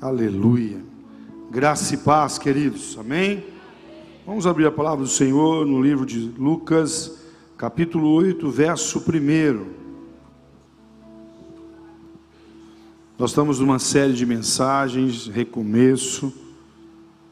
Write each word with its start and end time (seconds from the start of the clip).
Aleluia. 0.00 0.80
Graça 1.50 1.92
e 1.92 1.96
paz, 1.96 2.38
queridos. 2.38 2.96
Amém? 2.96 3.42
Vamos 4.24 4.46
abrir 4.46 4.64
a 4.64 4.70
palavra 4.70 5.04
do 5.04 5.10
Senhor 5.10 5.66
no 5.66 5.82
livro 5.82 6.06
de 6.06 6.20
Lucas, 6.38 7.18
capítulo 7.56 8.08
8, 8.12 8.48
verso 8.48 9.00
1. 9.00 9.66
Nós 13.18 13.30
estamos 13.30 13.58
numa 13.58 13.80
série 13.80 14.12
de 14.12 14.24
mensagens, 14.24 15.26
recomeço, 15.26 16.32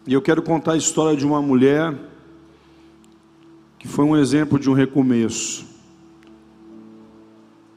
e 0.04 0.12
eu 0.12 0.20
quero 0.20 0.42
contar 0.42 0.72
a 0.72 0.76
história 0.76 1.16
de 1.16 1.24
uma 1.24 1.40
mulher 1.40 1.96
que 3.78 3.86
foi 3.86 4.04
um 4.04 4.16
exemplo 4.16 4.58
de 4.58 4.68
um 4.68 4.72
recomeço. 4.72 5.64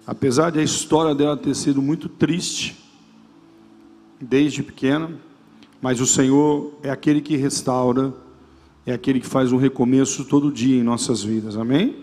Apesar 0.07 0.49
de 0.49 0.57
a 0.57 0.63
história 0.63 1.13
dela 1.13 1.37
ter 1.37 1.55
sido 1.55 1.79
muito 1.79 2.09
triste, 2.09 2.88
desde 4.19 4.61
pequena, 4.61 5.11
mas 5.81 6.01
o 6.01 6.05
Senhor 6.05 6.73
é 6.83 6.89
aquele 6.89 7.21
que 7.21 7.37
restaura, 7.37 8.13
é 8.85 8.93
aquele 8.93 9.19
que 9.19 9.27
faz 9.27 9.51
um 9.51 9.57
recomeço 9.57 10.25
todo 10.25 10.51
dia 10.51 10.79
em 10.79 10.83
nossas 10.83 11.23
vidas, 11.23 11.55
amém? 11.55 11.95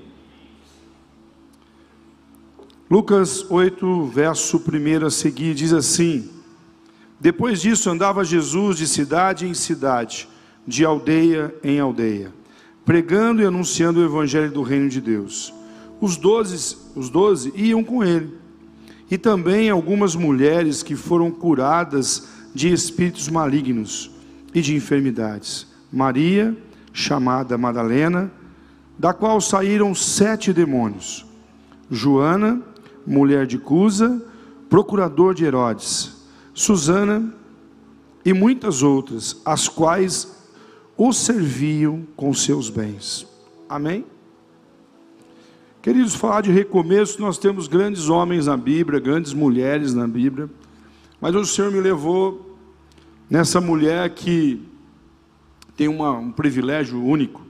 Lucas 2.91 3.45
8, 3.51 4.05
verso 4.07 4.59
1 4.59 5.07
a 5.07 5.11
seguir, 5.11 5.55
diz 5.55 5.73
assim: 5.73 6.31
Depois 7.21 7.61
disso 7.61 7.91
andava 7.91 8.25
Jesus 8.25 8.79
de 8.79 8.87
cidade 8.87 9.47
em 9.47 9.55
cidade, 9.55 10.29
de 10.67 10.85
aldeia 10.85 11.55
em 11.63 11.81
aldeia, 11.81 12.33
pregando 12.85 13.43
e 13.43 13.45
anunciando 13.45 14.01
o 14.01 14.05
evangelho 14.05 14.53
do 14.53 14.63
reino 14.63 14.89
de 14.89 15.01
Deus. 15.01 15.53
Os 16.01 16.17
doze, 16.17 16.77
os 16.95 17.11
doze 17.11 17.53
iam 17.57 17.83
com 17.83 18.05
ele 18.05 18.46
e 19.11 19.17
também 19.17 19.71
algumas 19.71 20.15
mulheres 20.15 20.83
que 20.83 20.97
foram 20.97 21.31
curadas 21.31 22.29
de 22.55 22.73
espíritos 22.73 23.29
malignos 23.29 24.11
e 24.55 24.61
de 24.61 24.75
enfermidades. 24.75 25.67
Maria, 25.93 26.57
chamada 26.93 27.57
Madalena, 27.57 28.31
da 28.99 29.13
qual 29.13 29.41
saíram 29.41 29.95
sete 29.95 30.53
demônios. 30.53 31.25
Joana, 31.91 32.61
mulher 33.07 33.47
de 33.47 33.59
Cusa, 33.59 34.21
procurador 34.69 35.35
de 35.35 35.45
Herodes. 35.45 36.17
Susana 36.53 37.33
e 38.25 38.33
muitas 38.33 38.83
outras, 38.83 39.41
as 39.45 39.69
quais 39.69 40.35
o 40.97 41.13
serviam 41.13 42.05
com 42.17 42.33
seus 42.33 42.71
bens. 42.71 43.27
Amém? 43.69 44.05
Queridos, 45.87 46.17
falar 46.17 46.41
de 46.41 46.51
recomeço, 46.51 47.21
nós 47.21 47.39
temos 47.39 47.69
grandes 47.69 48.09
homens 48.09 48.47
na 48.47 48.57
Bíblia, 48.57 48.99
grandes 48.99 49.33
mulheres 49.33 49.95
na 49.95 50.05
Bíblia, 50.05 50.51
mas 51.21 51.33
o 51.33 51.45
Senhor 51.45 51.71
me 51.71 51.79
levou 51.79 52.59
nessa 53.31 53.61
mulher 53.61 54.11
que 54.11 54.61
tem 55.77 55.87
uma, 55.87 56.11
um 56.11 56.33
privilégio 56.33 57.01
único, 57.01 57.41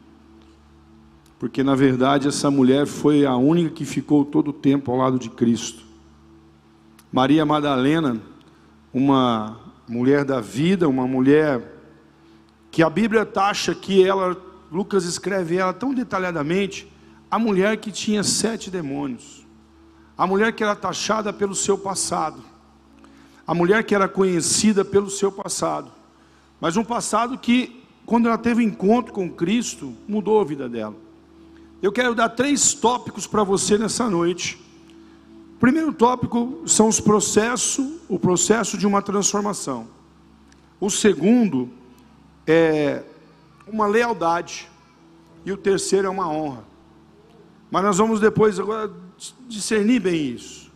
porque 1.39 1.63
na 1.63 1.75
verdade 1.75 2.29
essa 2.29 2.51
mulher 2.51 2.87
foi 2.87 3.25
a 3.25 3.35
única 3.35 3.71
que 3.71 3.87
ficou 3.87 4.23
todo 4.23 4.49
o 4.49 4.53
tempo 4.53 4.93
ao 4.93 4.99
lado 4.99 5.19
de 5.19 5.31
Cristo. 5.31 5.83
Maria 7.11 7.47
Madalena, 7.47 8.21
uma 8.93 9.59
mulher 9.89 10.27
da 10.27 10.43
vida, 10.43 10.87
uma 10.87 11.07
mulher 11.07 11.73
que 12.71 12.83
a 12.83 12.91
Bíblia 12.91 13.25
taxa 13.25 13.75
que 13.75 14.07
ela, 14.07 14.37
Lucas 14.71 15.07
escreve 15.07 15.57
ela 15.57 15.73
tão 15.73 15.95
detalhadamente, 15.95 16.87
a 17.31 17.39
mulher 17.39 17.77
que 17.79 17.91
tinha 17.91 18.23
sete 18.23 18.71
demônios, 18.71 19.47
a 20.17 20.27
mulher 20.27 20.53
que 20.53 20.63
era 20.63 20.75
taxada 20.75 21.33
pelo 21.33 21.55
seu 21.55 21.77
passado, 21.77 22.43
a 23.47 23.55
mulher 23.55 23.85
que 23.85 23.95
era 23.95 24.09
conhecida 24.09 24.85
pelo 24.85 25.11
seu 25.11 25.31
passado, 25.31 25.91
mas 26.61 26.77
um 26.77 26.85
passado 26.85 27.37
que, 27.39 27.85
quando 28.05 28.29
ela 28.29 28.39
teve 28.39 28.63
encontro 28.63 29.13
com 29.13 29.31
Cristo, 29.31 29.95
mudou 30.09 30.41
a 30.41 30.45
vida 30.45 30.69
dela. 30.69 30.95
Eu 31.83 31.93
quero 31.93 32.15
dar 32.15 32.31
três 32.31 32.73
tópicos 32.73 33.27
para 33.27 33.45
você 33.45 33.77
nessa 33.77 34.09
noite. 34.09 34.59
O 35.57 35.59
primeiro 35.59 35.93
tópico 35.93 36.63
são 36.67 36.89
os 36.89 37.01
processos, 37.01 38.01
o 38.09 38.19
processo 38.19 38.79
de 38.79 38.87
uma 38.87 39.03
transformação. 39.03 39.87
O 40.81 40.91
segundo 40.91 41.71
é 42.47 43.03
uma 43.67 43.87
lealdade. 43.87 44.69
E 45.45 45.53
o 45.53 45.57
terceiro 45.57 46.07
é 46.07 46.11
uma 46.11 46.29
honra. 46.29 46.65
Mas 47.71 47.83
nós 47.83 47.99
vamos 47.99 48.21
depois 48.21 48.59
agora 48.59 48.91
discernir 49.49 50.01
bem 50.01 50.35
isso. 50.35 50.71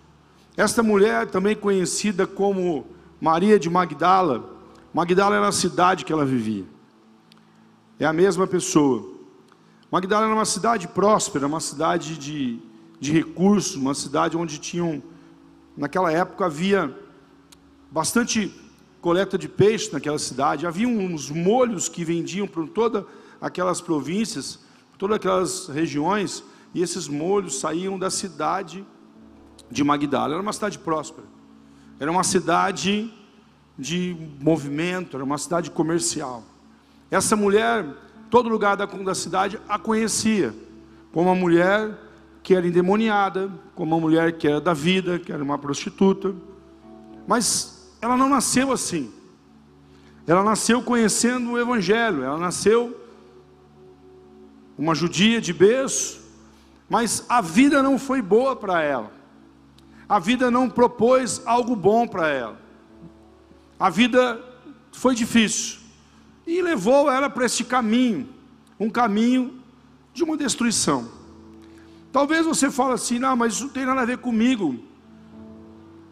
Esta 0.56 0.83
mulher, 0.83 1.27
também 1.28 1.55
conhecida 1.55 2.27
como 2.27 2.87
Maria 3.21 3.59
de 3.59 3.71
Magdala, 3.71 4.59
Magdala 4.93 5.37
era 5.37 5.49
a 5.49 5.53
cidade 5.53 6.05
que 6.05 6.12
ela 6.12 6.25
vivia. 6.25 6.65
É 7.99 8.05
a 8.05 8.12
mesma 8.12 8.47
pessoa. 8.47 9.09
Magdala 9.91 10.27
era 10.27 10.34
uma 10.34 10.45
cidade 10.45 10.89
próspera, 10.89 11.47
uma 11.47 11.61
cidade 11.61 12.19
de, 12.19 12.59
de 12.99 13.12
recursos, 13.12 13.77
uma 13.77 13.95
cidade 13.95 14.37
onde 14.37 14.59
tinham, 14.59 15.03
naquela 15.77 16.11
época 16.11 16.45
havia 16.45 16.95
bastante 17.91 18.53
coleta 19.01 19.39
de 19.39 19.49
peixe 19.49 19.93
naquela 19.93 20.19
cidade, 20.19 20.67
havia 20.67 20.87
uns 20.87 21.31
molhos 21.31 21.89
que 21.89 22.05
vendiam 22.05 22.47
por 22.47 22.69
todas 22.69 23.05
aquelas 23.41 23.81
províncias, 23.81 24.61
todas 24.99 25.17
aquelas 25.17 25.69
regiões, 25.69 26.45
e 26.75 26.83
esses 26.83 27.09
molhos 27.09 27.59
saíam 27.59 27.99
da 27.99 28.11
cidade 28.11 28.85
de 29.71 29.83
Magdala. 29.85 30.35
Era 30.35 30.43
uma 30.43 30.53
cidade 30.53 30.79
próspera, 30.79 31.27
era 31.99 32.11
uma 32.11 32.25
cidade 32.25 33.13
de 33.79 34.17
movimento, 34.41 35.17
era 35.17 35.25
uma 35.25 35.39
cidade 35.39 35.71
comercial. 35.71 36.45
Essa 37.11 37.35
mulher, 37.35 37.85
todo 38.31 38.49
lugar 38.49 38.77
da, 38.77 38.85
da 38.87 39.15
cidade 39.15 39.59
a 39.69 39.79
conhecia 39.79 40.55
como 41.13 41.29
uma 41.29 41.35
mulher 41.35 41.99
que 42.43 42.55
era 42.55 42.67
endemoniada, 42.67 43.51
como 43.75 43.95
uma 43.95 44.01
mulher 44.01 44.33
que 44.33 44.47
era 44.47 44.61
da 44.61 44.73
vida, 44.73 45.19
que 45.19 45.33
era 45.33 45.43
uma 45.43 45.59
prostituta. 45.59 46.35
Mas 47.27 47.91
ela 48.01 48.17
não 48.17 48.29
nasceu 48.29 48.73
assim. 48.73 49.13
Ela 50.27 50.45
nasceu 50.45 50.83
conhecendo 50.83 51.51
o 51.51 51.59
Evangelho, 51.59 52.23
ela 52.23 52.39
nasceu 52.39 52.97
uma 54.79 54.95
judia 54.95 55.41
de 55.41 55.53
berço, 55.53 56.20
mas 56.91 57.25
a 57.28 57.41
vida 57.41 57.81
não 57.84 57.97
foi 57.97 58.21
boa 58.21 58.56
para 58.56 58.83
ela. 58.83 59.12
A 60.09 60.19
vida 60.19 60.51
não 60.51 60.69
propôs 60.69 61.41
algo 61.47 61.77
bom 61.77 62.05
para 62.05 62.28
ela. 62.28 62.61
A 63.78 63.89
vida 63.89 64.45
foi 64.91 65.15
difícil 65.15 65.78
e 66.45 66.61
levou 66.61 67.09
ela 67.09 67.31
para 67.31 67.47
este 67.47 67.62
caminho, 67.62 68.28
um 68.78 68.91
caminho 68.91 69.62
de 70.12 70.25
uma 70.25 70.37
destruição. 70.37 71.09
Talvez 72.11 72.45
você 72.45 72.69
fale 72.73 72.95
assim: 72.95 73.21
"Não, 73.21 73.37
mas 73.37 73.55
isso 73.55 73.67
não 73.67 73.71
tem 73.71 73.87
nada 73.87 74.01
a 74.01 74.05
ver 74.05 74.19
comigo". 74.19 74.77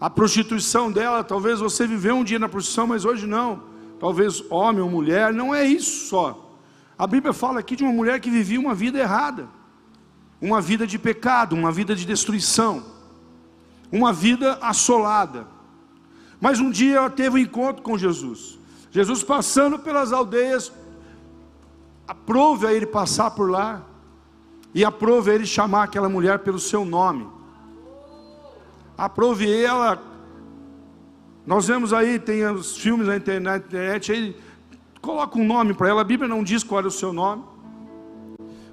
A 0.00 0.08
prostituição 0.08 0.92
dela, 0.92 1.24
talvez 1.24 1.58
você 1.58 1.88
viveu 1.88 2.14
um 2.14 2.22
dia 2.22 2.38
na 2.38 2.48
prostituição, 2.48 2.86
mas 2.86 3.04
hoje 3.04 3.26
não. 3.26 3.64
Talvez 3.98 4.44
homem 4.48 4.80
ou 4.80 4.88
mulher, 4.88 5.34
não 5.34 5.52
é 5.52 5.66
isso 5.66 6.06
só. 6.06 6.54
A 6.96 7.04
Bíblia 7.04 7.32
fala 7.32 7.58
aqui 7.58 7.74
de 7.74 7.82
uma 7.82 7.92
mulher 7.92 8.20
que 8.20 8.30
vivia 8.30 8.60
uma 8.60 8.76
vida 8.76 8.96
errada 8.96 9.57
uma 10.40 10.60
vida 10.60 10.86
de 10.86 10.98
pecado, 10.98 11.54
uma 11.54 11.72
vida 11.72 11.94
de 11.94 12.04
destruição, 12.04 12.84
uma 13.90 14.12
vida 14.12 14.58
assolada. 14.60 15.46
Mas 16.40 16.60
um 16.60 16.70
dia 16.70 16.98
ela 16.98 17.10
teve 17.10 17.36
um 17.36 17.38
encontro 17.38 17.82
com 17.82 17.98
Jesus. 17.98 18.58
Jesus 18.90 19.22
passando 19.22 19.78
pelas 19.78 20.12
aldeias, 20.12 20.72
aprove 22.06 22.66
a 22.66 22.72
ele 22.72 22.86
passar 22.86 23.32
por 23.32 23.50
lá 23.50 23.82
e 24.72 24.84
aprove 24.84 25.30
a 25.30 25.34
ele 25.34 25.46
chamar 25.46 25.84
aquela 25.84 26.08
mulher 26.08 26.38
pelo 26.40 26.58
seu 26.58 26.84
nome. 26.84 27.26
Aprove 28.96 29.50
ela. 29.52 30.02
Nós 31.46 31.66
vemos 31.66 31.92
aí, 31.92 32.18
tem 32.18 32.46
os 32.46 32.76
filmes 32.76 33.06
na 33.06 33.16
internet, 33.16 34.12
aí 34.12 34.36
coloca 35.00 35.38
um 35.38 35.46
nome 35.46 35.74
para 35.74 35.88
ela. 35.88 36.02
A 36.02 36.04
Bíblia 36.04 36.28
não 36.28 36.44
diz 36.44 36.62
qual 36.62 36.80
era 36.80 36.88
o 36.88 36.92
seu 36.92 37.12
nome. 37.12 37.44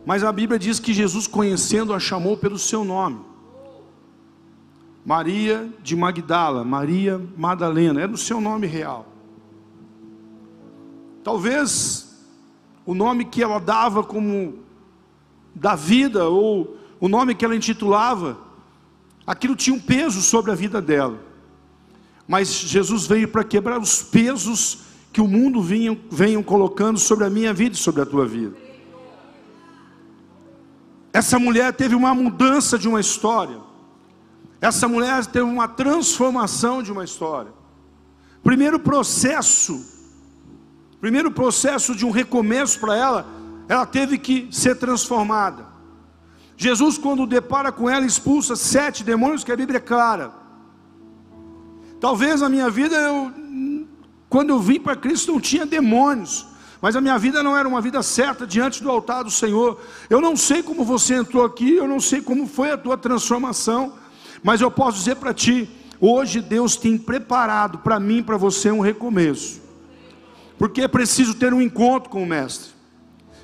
Mas 0.05 0.23
a 0.23 0.31
Bíblia 0.31 0.59
diz 0.59 0.79
que 0.79 0.93
Jesus, 0.93 1.25
conhecendo, 1.25 1.93
a 1.93 1.99
chamou 1.99 2.37
pelo 2.37 2.59
seu 2.59 2.85
nome. 2.85 3.19
Maria 5.03 5.69
de 5.83 5.95
Magdala, 5.95 6.63
Maria 6.63 7.21
Madalena, 7.35 8.01
era 8.01 8.11
o 8.11 8.17
seu 8.17 8.39
nome 8.39 8.67
real. 8.67 9.07
Talvez 11.23 12.23
o 12.85 12.93
nome 12.93 13.25
que 13.25 13.41
ela 13.41 13.59
dava 13.59 14.03
como 14.03 14.59
da 15.55 15.75
vida, 15.75 16.27
ou 16.27 16.77
o 16.99 17.07
nome 17.07 17.33
que 17.33 17.43
ela 17.43 17.55
intitulava, 17.55 18.37
aquilo 19.25 19.55
tinha 19.55 19.75
um 19.75 19.79
peso 19.79 20.21
sobre 20.21 20.51
a 20.51 20.55
vida 20.55 20.81
dela. 20.81 21.19
Mas 22.27 22.53
Jesus 22.53 23.07
veio 23.07 23.27
para 23.27 23.43
quebrar 23.43 23.79
os 23.79 24.03
pesos 24.03 24.79
que 25.11 25.21
o 25.21 25.27
mundo 25.27 25.61
vinha, 25.61 25.97
colocando 26.43 26.99
sobre 26.99 27.25
a 27.25 27.29
minha 27.29 27.53
vida 27.53 27.75
e 27.75 27.79
sobre 27.79 28.01
a 28.01 28.05
tua 28.05 28.25
vida. 28.25 28.64
Essa 31.15 31.39
mulher 31.39 31.71
teve 31.71 31.95
uma 31.95 32.13
mudança 32.13 32.77
de 32.77 32.89
uma 32.89 32.99
história. 32.99 33.61
Essa 34.59 34.85
mulher 34.85 35.25
teve 35.25 35.45
uma 35.45 35.65
transformação 35.65 36.83
de 36.83 36.91
uma 36.91 37.05
história. 37.05 37.53
primeiro 38.43 38.77
processo, 38.77 39.73
primeiro 40.99 41.31
processo 41.31 41.95
de 41.95 42.05
um 42.05 42.11
recomeço 42.11 42.81
para 42.81 42.97
ela, 42.97 43.25
ela 43.69 43.85
teve 43.85 44.17
que 44.17 44.49
ser 44.51 44.75
transformada. 44.75 45.65
Jesus, 46.57 46.97
quando 46.97 47.25
depara 47.25 47.71
com 47.71 47.89
ela, 47.89 48.05
expulsa 48.05 48.57
sete 48.57 49.01
demônios, 49.01 49.45
que 49.45 49.53
a 49.53 49.55
Bíblia 49.55 49.77
é 49.77 49.79
clara. 49.81 50.33
Talvez 52.01 52.41
na 52.41 52.49
minha 52.49 52.69
vida, 52.69 52.93
eu, 52.93 53.31
quando 54.27 54.49
eu 54.49 54.59
vim 54.59 54.81
para 54.81 54.97
Cristo, 54.97 55.31
não 55.31 55.39
tinha 55.39 55.65
demônios, 55.65 56.45
mas 56.85 56.95
a 56.95 57.01
minha 57.01 57.17
vida 57.17 57.41
não 57.41 57.57
era 57.57 57.67
uma 57.67 57.81
vida 57.81 58.03
certa 58.03 58.45
diante 58.45 58.83
do 58.83 58.91
altar 58.91 59.23
do 59.23 59.31
Senhor. 59.31 59.81
Eu 60.07 60.21
não 60.21 60.37
sei 60.37 60.61
como 60.61 60.83
você 60.83 61.15
entrou 61.15 61.43
aqui, 61.43 61.77
eu 61.77 61.87
não 61.87 61.99
sei 61.99 62.21
como 62.21 62.45
foi 62.45 62.69
a 62.69 62.77
tua 62.77 62.95
transformação, 62.95 63.93
mas 64.43 64.61
eu 64.61 64.69
posso 64.69 64.99
dizer 64.99 65.15
para 65.15 65.33
ti: 65.33 65.67
hoje 65.99 66.41
Deus 66.41 66.75
tem 66.75 66.95
preparado 66.95 67.79
para 67.79 67.99
mim, 67.99 68.21
para 68.21 68.37
você, 68.37 68.69
um 68.69 68.81
recomeço, 68.81 69.59
porque 70.59 70.83
é 70.83 70.87
preciso 70.87 71.33
ter 71.33 71.55
um 71.55 71.59
encontro 71.59 72.07
com 72.07 72.21
o 72.21 72.25
Mestre. 72.27 72.69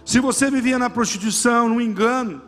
Se 0.06 0.20
você 0.20 0.52
vivia 0.52 0.78
na 0.78 0.88
prostituição, 0.88 1.68
no 1.68 1.82
engano, 1.82 2.44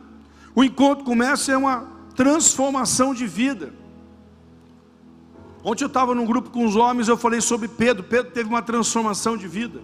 o 0.53 0.63
encontro 0.63 1.03
começa 1.03 1.51
é 1.51 1.57
uma 1.57 1.87
transformação 2.15 3.15
de 3.15 3.25
vida. 3.25 3.73
Ontem 5.63 5.85
eu 5.85 5.87
estava 5.87 6.13
num 6.13 6.27
grupo 6.27 6.51
com 6.51 6.63
os 6.63 6.75
homens, 6.75 7.07
eu 7.07 7.17
falei 7.17 7.41
sobre 7.41 7.67
Pedro. 7.67 8.03
Pedro 8.03 8.31
teve 8.31 8.47
uma 8.47 8.61
transformação 8.61 9.35
de 9.35 9.47
vida. 9.47 9.81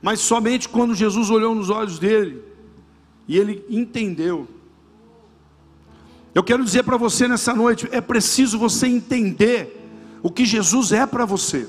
Mas 0.00 0.20
somente 0.20 0.68
quando 0.68 0.94
Jesus 0.94 1.30
olhou 1.30 1.54
nos 1.54 1.68
olhos 1.70 1.98
dele 1.98 2.42
e 3.28 3.36
ele 3.38 3.64
entendeu. 3.68 4.48
Eu 6.34 6.42
quero 6.42 6.64
dizer 6.64 6.84
para 6.84 6.96
você 6.96 7.28
nessa 7.28 7.54
noite: 7.54 7.88
é 7.92 8.00
preciso 8.00 8.58
você 8.58 8.86
entender 8.86 9.76
o 10.22 10.30
que 10.30 10.44
Jesus 10.44 10.92
é 10.92 11.04
para 11.06 11.24
você. 11.24 11.68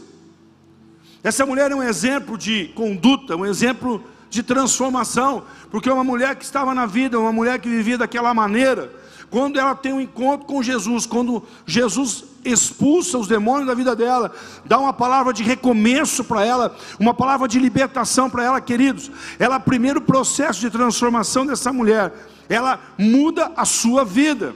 Essa 1.23 1.45
mulher 1.45 1.71
é 1.71 1.75
um 1.75 1.83
exemplo 1.83 2.37
de 2.37 2.69
conduta, 2.69 3.35
um 3.35 3.45
exemplo 3.45 4.03
de 4.29 4.41
transformação, 4.41 5.43
porque 5.69 5.89
uma 5.89 6.03
mulher 6.03 6.35
que 6.35 6.43
estava 6.43 6.73
na 6.73 6.85
vida, 6.85 7.19
uma 7.19 7.33
mulher 7.33 7.59
que 7.59 7.69
vivia 7.69 7.97
daquela 7.97 8.33
maneira, 8.33 8.91
quando 9.29 9.59
ela 9.59 9.75
tem 9.75 9.93
um 9.93 10.01
encontro 10.01 10.47
com 10.47 10.63
Jesus, 10.63 11.05
quando 11.05 11.43
Jesus 11.65 12.23
expulsa 12.43 13.17
os 13.17 13.27
demônios 13.27 13.67
da 13.67 13.73
vida 13.73 13.95
dela, 13.95 14.31
dá 14.65 14.79
uma 14.79 14.93
palavra 14.93 15.33
de 15.33 15.43
recomeço 15.43 16.23
para 16.23 16.45
ela, 16.45 16.75
uma 16.99 17.13
palavra 17.13 17.47
de 17.47 17.59
libertação 17.59 18.29
para 18.29 18.43
ela, 18.43 18.61
queridos. 18.61 19.11
Ela, 19.37 19.59
primeiro 19.59 20.01
processo 20.01 20.59
de 20.59 20.69
transformação 20.69 21.45
dessa 21.45 21.71
mulher, 21.71 22.13
ela 22.49 22.79
muda 22.97 23.51
a 23.55 23.65
sua 23.65 24.03
vida. 24.03 24.55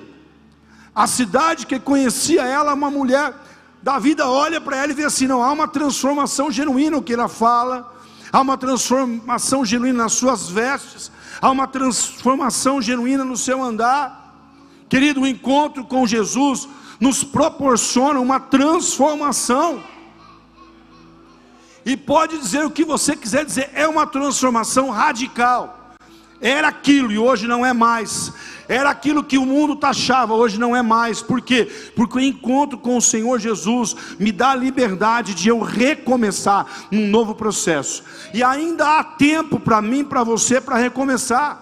A 0.94 1.08
cidade 1.08 1.66
que 1.66 1.80
conhecia 1.80 2.44
ela, 2.44 2.74
uma 2.74 2.90
mulher 2.90 3.34
da 3.84 4.00
vida, 4.00 4.28
olha 4.28 4.60
para 4.60 4.78
ela 4.78 4.92
e 4.92 4.96
vê 4.96 5.04
assim: 5.04 5.28
não, 5.28 5.44
há 5.44 5.52
uma 5.52 5.68
transformação 5.68 6.50
genuína 6.50 6.98
o 6.98 7.04
que 7.04 7.14
ela 7.14 7.28
fala, 7.28 7.94
há 8.32 8.42
uma 8.42 8.58
transformação 8.58 9.64
genuína 9.64 10.04
nas 10.04 10.14
suas 10.14 10.50
vestes, 10.50 11.12
há 11.42 11.52
uma 11.52 11.68
transformação 11.68 12.82
genuína 12.82 13.24
no 13.24 13.38
seu 13.38 13.62
andar. 13.62 14.24
Querido, 14.88 15.22
o 15.22 15.28
encontro 15.28 15.84
com 15.84 16.06
Jesus 16.06 16.68
nos 17.00 17.24
proporciona 17.24 18.20
uma 18.20 18.40
transformação. 18.40 19.84
E 21.86 21.96
pode 21.96 22.38
dizer 22.40 22.66
o 22.66 22.72
que 22.72 22.84
você 22.84 23.16
quiser 23.16 23.46
dizer, 23.46 23.70
é 23.74 23.88
uma 23.88 24.08
transformação 24.08 24.90
radical. 24.90 25.86
Era 26.42 26.68
aquilo 26.68 27.12
e 27.12 27.18
hoje 27.18 27.48
não 27.48 27.66
é 27.66 27.74
mais. 27.74 28.34
Era 28.68 28.90
aquilo 28.90 29.24
que 29.24 29.38
o 29.38 29.46
mundo 29.46 29.76
taxava, 29.76 30.34
hoje 30.34 30.60
não 30.60 30.76
é 30.76 30.82
mais. 30.82 31.22
Por 31.22 31.40
quê? 31.42 31.70
Porque 31.96 32.18
o 32.18 32.22
encontro 32.22 32.78
com 32.78 32.98
o 32.98 33.02
Senhor 33.02 33.40
Jesus 33.40 33.96
me 34.20 34.32
dá 34.32 34.52
a 34.52 34.56
liberdade 34.56 35.34
de 35.34 35.50
eu 35.50 35.62
recomeçar 35.62 36.66
um 36.92 37.08
novo 37.08 37.36
processo. 37.36 38.04
E 38.34 38.44
ainda 38.44 39.00
há 39.00 39.04
tempo 39.04 39.60
para 39.60 39.82
mim, 39.82 40.04
para 40.04 40.24
você, 40.24 40.60
para 40.60 40.78
recomeçar. 40.78 41.62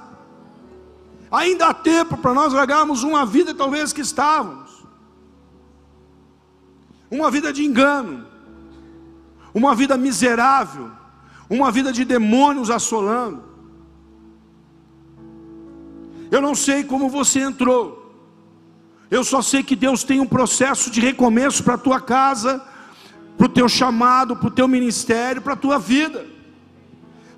Ainda 1.29 1.67
há 1.67 1.73
tempo 1.73 2.15
para 2.17 2.33
nós 2.33 2.53
largarmos 2.53 3.03
uma 3.03 3.25
vida 3.25 3.53
talvez 3.53 3.91
que 3.91 4.01
estávamos. 4.01 4.62
Uma 7.13 7.29
vida 7.29 7.53
de 7.53 7.63
engano, 7.63 8.25
uma 9.53 9.75
vida 9.75 9.95
miserável, 9.95 10.89
uma 11.47 11.69
vida 11.71 11.93
de 11.93 12.03
demônios 12.03 12.71
assolando. 12.71 13.43
Eu 16.31 16.41
não 16.41 16.55
sei 16.55 16.83
como 16.83 17.07
você 17.07 17.41
entrou. 17.41 17.83
Eu 19.11 19.23
só 19.23 19.43
sei 19.43 19.61
que 19.61 19.75
Deus 19.75 20.03
tem 20.03 20.19
um 20.19 20.25
processo 20.25 20.89
de 20.89 20.99
recomeço 20.99 21.63
para 21.63 21.75
a 21.75 21.77
tua 21.77 22.01
casa, 22.01 22.65
para 23.37 23.45
o 23.45 23.49
teu 23.49 23.69
chamado, 23.69 24.35
para 24.35 24.47
o 24.47 24.55
teu 24.59 24.67
ministério, 24.67 25.39
para 25.39 25.53
a 25.53 25.63
tua 25.65 25.77
vida. 25.77 26.25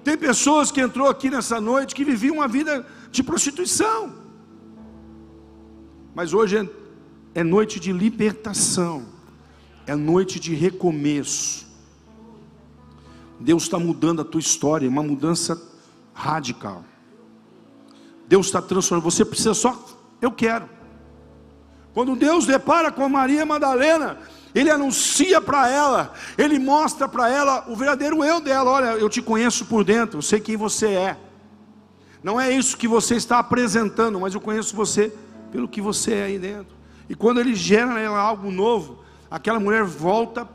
Tem 0.06 0.18
pessoas 0.18 0.72
que 0.72 0.80
entrou 0.80 1.10
aqui 1.10 1.30
nessa 1.30 1.60
noite 1.60 1.94
que 1.94 2.06
viviam 2.06 2.38
uma 2.38 2.48
vida 2.48 2.88
de 3.12 3.22
prostituição. 3.22 4.14
Mas 6.16 6.34
hoje 6.34 6.60
é, 6.60 7.42
é 7.42 7.44
noite 7.44 7.78
de 7.78 7.92
libertação. 7.92 9.15
É 9.88 9.96
noite 9.96 10.40
de 10.40 10.54
recomeço. 10.54 11.66
Deus 13.40 13.64
está 13.64 13.78
mudando 13.78 14.22
a 14.22 14.26
tua 14.26 14.40
história, 14.40 14.90
uma 14.90 15.04
mudança 15.04 15.62
radical. 16.14 16.84
Deus 18.28 18.48
está 18.48 18.62
transformando. 18.62 19.04
Você 19.04 19.24
precisa 19.24 19.54
só, 19.54 19.78
eu 20.22 20.32
quero. 20.32 20.70
Quando 21.94 22.16
Deus 22.16 22.46
depara 22.46 22.92
com 22.92 23.08
Maria 23.08 23.46
Madalena, 23.46 24.18
Ele 24.54 24.70
anuncia 24.70 25.40
para 25.40 25.70
ela, 25.70 26.14
Ele 26.38 26.60
mostra 26.60 27.08
para 27.08 27.30
ela 27.30 27.66
o 27.68 27.76
verdadeiro 27.76 28.24
eu 28.24 28.42
dela. 28.42 28.72
Olha, 28.72 28.86
eu 28.98 29.10
te 29.10 29.22
conheço 29.22 29.66
por 29.66 29.84
dentro, 29.84 30.18
eu 30.18 30.22
sei 30.22 30.40
quem 30.40 30.58
você 30.58 30.88
é. 30.88 31.18
Não 32.24 32.42
é 32.42 32.52
isso 32.52 32.76
que 32.76 32.88
você 32.88 33.16
está 33.16 33.38
apresentando, 33.40 34.20
mas 34.20 34.34
eu 34.34 34.42
conheço 34.42 34.76
você 34.76 35.14
pelo 35.52 35.68
que 35.68 35.80
você 35.80 36.14
é 36.14 36.24
aí 36.24 36.40
dentro. 36.40 36.76
E 37.08 37.16
quando 37.16 37.40
Ele 37.40 37.54
gera 37.54 37.94
nela 37.94 38.20
algo 38.20 38.50
novo, 38.50 39.05
aquela 39.30 39.60
mulher 39.60 39.84
volta 39.84 40.48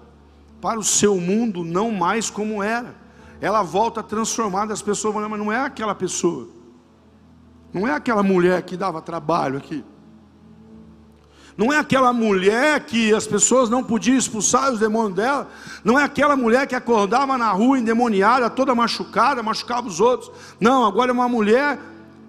para 0.61 0.79
o 0.79 0.85
seu 0.85 1.17
mundo 1.17 1.65
não 1.65 1.91
mais 1.91 2.31
como 2.31 2.63
era. 2.63 2.95
Ela 3.41 3.63
volta 3.63 4.03
transformada, 4.03 4.73
as 4.73 4.83
pessoas 4.83 5.15
vão, 5.15 5.29
mas 5.29 5.39
não 5.39 5.51
é 5.51 5.61
aquela 5.61 5.95
pessoa. 5.95 6.49
Não 7.73 7.87
é 7.87 7.93
aquela 7.93 8.23
mulher 8.23 8.63
que 8.63 8.77
dava 8.77 9.01
trabalho 9.01 9.57
aqui. 9.57 9.85
Não 11.57 11.73
é 11.73 11.79
aquela 11.79 12.13
mulher 12.13 12.81
que 12.85 13.15
as 13.15 13.27
pessoas 13.27 13.69
não 13.69 13.83
podiam 13.83 14.17
expulsar 14.17 14.73
os 14.73 14.79
demônios 14.79 15.15
dela. 15.15 15.49
Não 15.85 15.99
é 15.99 16.05
aquela 16.05 16.37
mulher 16.37 16.67
que 16.67 16.75
acordava 16.75 17.37
na 17.37 17.51
rua 17.53 17.79
endemoniada, 17.79 18.49
toda 18.51 18.75
machucada, 18.75 19.43
machucava 19.43 19.87
os 19.87 20.01
outros. 20.01 20.31
Não, 20.59 20.85
agora 20.85 21.11
é 21.11 21.13
uma 21.13 21.29
mulher 21.29 21.79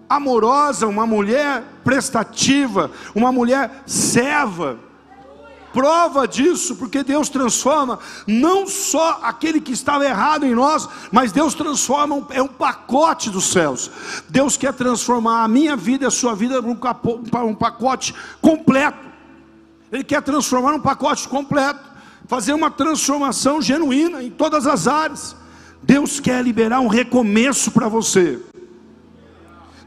amorosa, 0.10 0.88
uma 0.88 1.05
mulher 1.05 1.63
prestativa, 1.83 2.91
uma 3.15 3.31
mulher 3.31 3.83
serva 3.86 4.77
prova 5.73 6.27
disso, 6.27 6.75
porque 6.75 7.03
Deus 7.03 7.29
transforma 7.29 7.99
não 8.27 8.67
só 8.67 9.19
aquele 9.23 9.59
que 9.59 9.71
estava 9.71 10.05
errado 10.05 10.45
em 10.45 10.53
nós, 10.53 10.87
mas 11.11 11.31
Deus 11.31 11.53
transforma, 11.53 12.15
um, 12.15 12.25
é 12.29 12.41
um 12.41 12.47
pacote 12.47 13.29
dos 13.29 13.51
céus. 13.51 13.89
Deus 14.29 14.57
quer 14.57 14.73
transformar 14.73 15.43
a 15.43 15.47
minha 15.47 15.75
vida 15.75 16.03
e 16.03 16.07
a 16.07 16.11
sua 16.11 16.35
vida 16.35 16.61
para 17.29 17.45
um 17.45 17.55
pacote 17.55 18.13
completo. 18.41 19.09
Ele 19.91 20.03
quer 20.03 20.21
transformar 20.21 20.73
um 20.73 20.79
pacote 20.79 21.27
completo, 21.27 21.81
fazer 22.27 22.53
uma 22.53 22.71
transformação 22.71 23.61
genuína 23.61 24.23
em 24.23 24.29
todas 24.29 24.65
as 24.67 24.87
áreas. 24.87 25.35
Deus 25.83 26.19
quer 26.19 26.43
liberar 26.43 26.79
um 26.79 26.87
recomeço 26.87 27.71
para 27.71 27.87
você. 27.87 28.39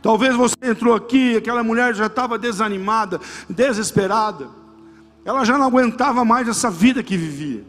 Talvez 0.03 0.37
você 0.37 0.55
entrou 0.63 0.95
aqui, 0.95 1.37
aquela 1.37 1.63
mulher 1.63 1.95
já 1.95 2.07
estava 2.07 2.39
desanimada, 2.39 3.19
desesperada 3.49 4.64
ela 5.25 5.45
já 5.45 5.57
não 5.57 5.67
aguentava 5.67 6.25
mais 6.25 6.47
essa 6.49 6.71
vida 6.71 7.03
que 7.03 7.17
vivia. 7.17 7.65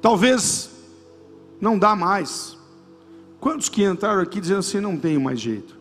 Talvez 0.00 0.70
não 1.60 1.78
dá 1.78 1.94
mais. 1.94 2.56
Quantos 3.38 3.68
que 3.68 3.84
entraram 3.84 4.22
aqui 4.22 4.40
dizendo 4.40 4.60
assim, 4.60 4.80
não 4.80 4.96
tem 4.96 5.18
mais 5.18 5.38
jeito, 5.38 5.76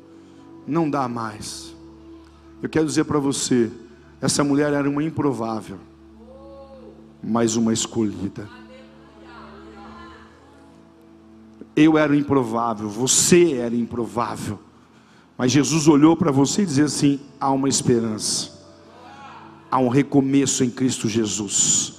não 0.68 0.90
dá 0.90 1.08
mais. 1.08 1.74
Eu 2.62 2.70
quero 2.70 2.86
dizer 2.86 3.06
para 3.06 3.20
você, 3.20 3.72
essa 4.20 4.44
mulher 4.44 4.74
era 4.74 4.90
uma 4.90 5.04
improvável, 5.04 5.78
mas 7.22 7.56
uma 7.56 7.72
escolhida. 7.72 8.50
Eu 11.76 11.98
era 11.98 12.16
improvável, 12.16 12.90
você 12.90 13.54
era 13.54 13.76
improvável. 13.76 14.60
Mas 15.38 15.52
Jesus 15.52 15.88
olhou 15.88 16.16
para 16.16 16.32
você 16.32 16.62
e 16.62 16.66
disse 16.66 16.82
assim: 16.82 17.20
há 17.40 17.50
uma 17.50 17.68
esperança 17.68 18.63
há 19.74 19.80
um 19.80 19.88
recomeço 19.88 20.64
em 20.64 20.70
Cristo 20.70 21.10
Jesus. 21.10 21.94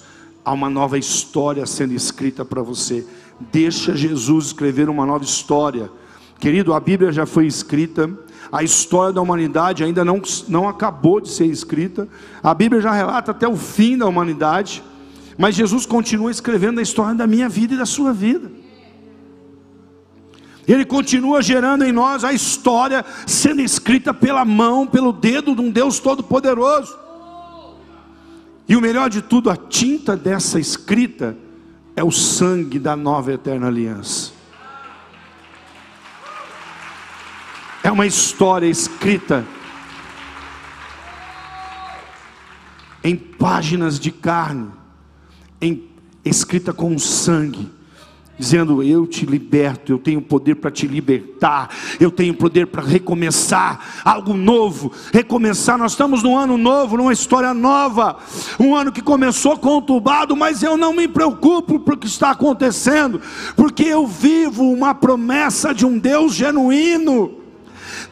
Há 0.45 0.53
uma 0.53 0.71
nova 0.71 0.97
história 0.97 1.67
sendo 1.67 1.93
escrita 1.93 2.45
para 2.45 2.63
você. 2.63 3.05
Deixa 3.51 3.97
Jesus 3.97 4.47
escrever 4.47 4.89
uma 4.89 5.05
nova 5.05 5.25
história. 5.25 5.91
Querido, 6.39 6.73
a 6.73 6.79
Bíblia 6.79 7.11
já 7.11 7.27
foi 7.27 7.49
escrita, 7.49 8.09
a 8.53 8.63
história 8.63 9.13
da 9.13 9.21
humanidade 9.21 9.83
ainda 9.83 10.05
não, 10.05 10.23
não 10.47 10.69
acabou 10.69 11.21
de 11.21 11.29
ser 11.29 11.47
escrita, 11.47 12.07
a 12.41 12.55
Bíblia 12.55 12.81
já 12.81 12.93
relata 12.93 13.33
até 13.33 13.49
o 13.49 13.57
fim 13.57 13.99
da 13.99 14.07
humanidade, 14.07 14.81
mas 15.37 15.57
Jesus 15.57 15.85
continua 15.85 16.31
escrevendo 16.31 16.79
a 16.79 16.83
história 16.83 17.17
da 17.17 17.27
minha 17.27 17.49
vida 17.49 17.75
e 17.75 17.79
da 17.79 17.87
sua 17.87 18.13
vida. 18.13 18.53
Ele 20.69 20.85
continua 20.85 21.43
gerando 21.43 21.83
em 21.83 21.91
nós 21.91 22.23
a 22.23 22.33
história 22.33 23.05
sendo 23.27 23.63
escrita 23.63 24.15
pela 24.15 24.45
mão, 24.45 24.87
pelo 24.87 25.13
dedo 25.13 25.57
de 25.57 25.61
um 25.61 25.73
Deus 25.73 25.99
Todo-Poderoso. 25.99 27.03
E 28.69 28.77
o 28.77 28.81
melhor 28.81 29.11
de 29.11 29.21
tudo, 29.21 29.51
a 29.51 29.57
tinta 29.57 30.17
dessa 30.17 30.59
escrita 30.59 31.37
é 31.95 32.03
o 32.03 32.11
sangue 32.11 32.79
da 32.79 32.97
nova 32.97 33.33
eterna 33.33 33.67
aliança. 33.67 34.33
É 37.83 37.91
uma 37.91 38.07
história 38.07 38.67
escrita 38.67 39.45
em 43.03 43.15
páginas 43.15 44.01
de 44.01 44.11
carne, 44.11 44.71
em, 45.61 45.91
escrita 46.25 46.73
com 46.73 46.99
sangue 46.99 47.71
dizendo: 48.39 48.83
Eu 48.83 49.07
te 49.07 49.25
liberto, 49.27 49.93
eu 49.93 49.99
tenho 49.99 50.21
poder 50.21 50.57
para 50.57 50.71
te 50.71 50.87
libertar, 50.87 51.71
eu 52.01 52.11
tenho 52.11 52.35
poder 52.35 52.67
para 52.67 52.83
recomeçar 52.83 54.03
algo 54.05 54.35
novo, 54.35 54.93
recomeçar. 55.13 55.79
Nós 55.79 55.93
estamos 55.93 56.23
num 56.23 56.37
ano 56.37 56.57
novo, 56.57 56.97
numa 56.97 57.13
história 57.13 57.55
nova, 57.55 58.19
um 58.59 58.75
ano 58.75 58.93
que 58.93 59.03
começou 59.03 59.57
conturbado, 59.59 60.37
mas 60.37 60.63
eu 60.63 60.77
não 60.77 60.93
me 60.93 61.09
preocupo 61.09 61.79
por 61.81 61.95
o 61.95 61.97
que 61.97 62.07
está 62.07 62.31
acontecendo, 62.31 63.21
porque 63.55 63.85
eu 63.85 64.07
vivo 64.07 64.65
uma 64.65 64.95
promessa 64.95 65.75
de 65.75 65.87
um 65.87 65.99
Deus 65.99 66.35
genuíno. 66.35 67.44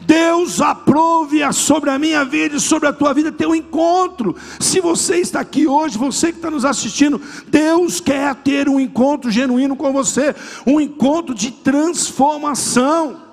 Deus 0.07 0.61
aprove 0.61 1.41
sobre 1.53 1.91
a 1.91 1.99
minha 1.99 2.25
vida 2.25 2.57
e 2.57 2.61
sobre 2.61 2.89
a 2.89 2.93
tua 2.93 3.13
vida 3.13 3.33
ter 3.33 3.47
um 3.47 3.55
encontro. 3.55 4.37
Se 4.61 4.81
você 4.81 5.17
está 5.17 5.41
aqui 5.41 5.67
hoje, 5.67 5.99
você 5.99 6.31
que 6.31 6.39
está 6.39 6.51
nos 6.51 6.65
assistindo, 6.65 7.21
Deus 7.49 8.01
quer 8.01 8.35
ter 8.37 8.69
um 8.69 8.79
encontro 8.79 9.31
genuíno 9.31 9.77
com 9.77 9.93
você, 9.93 10.35
um 10.67 10.81
encontro 10.81 11.35
de 11.35 11.51
transformação 11.51 13.32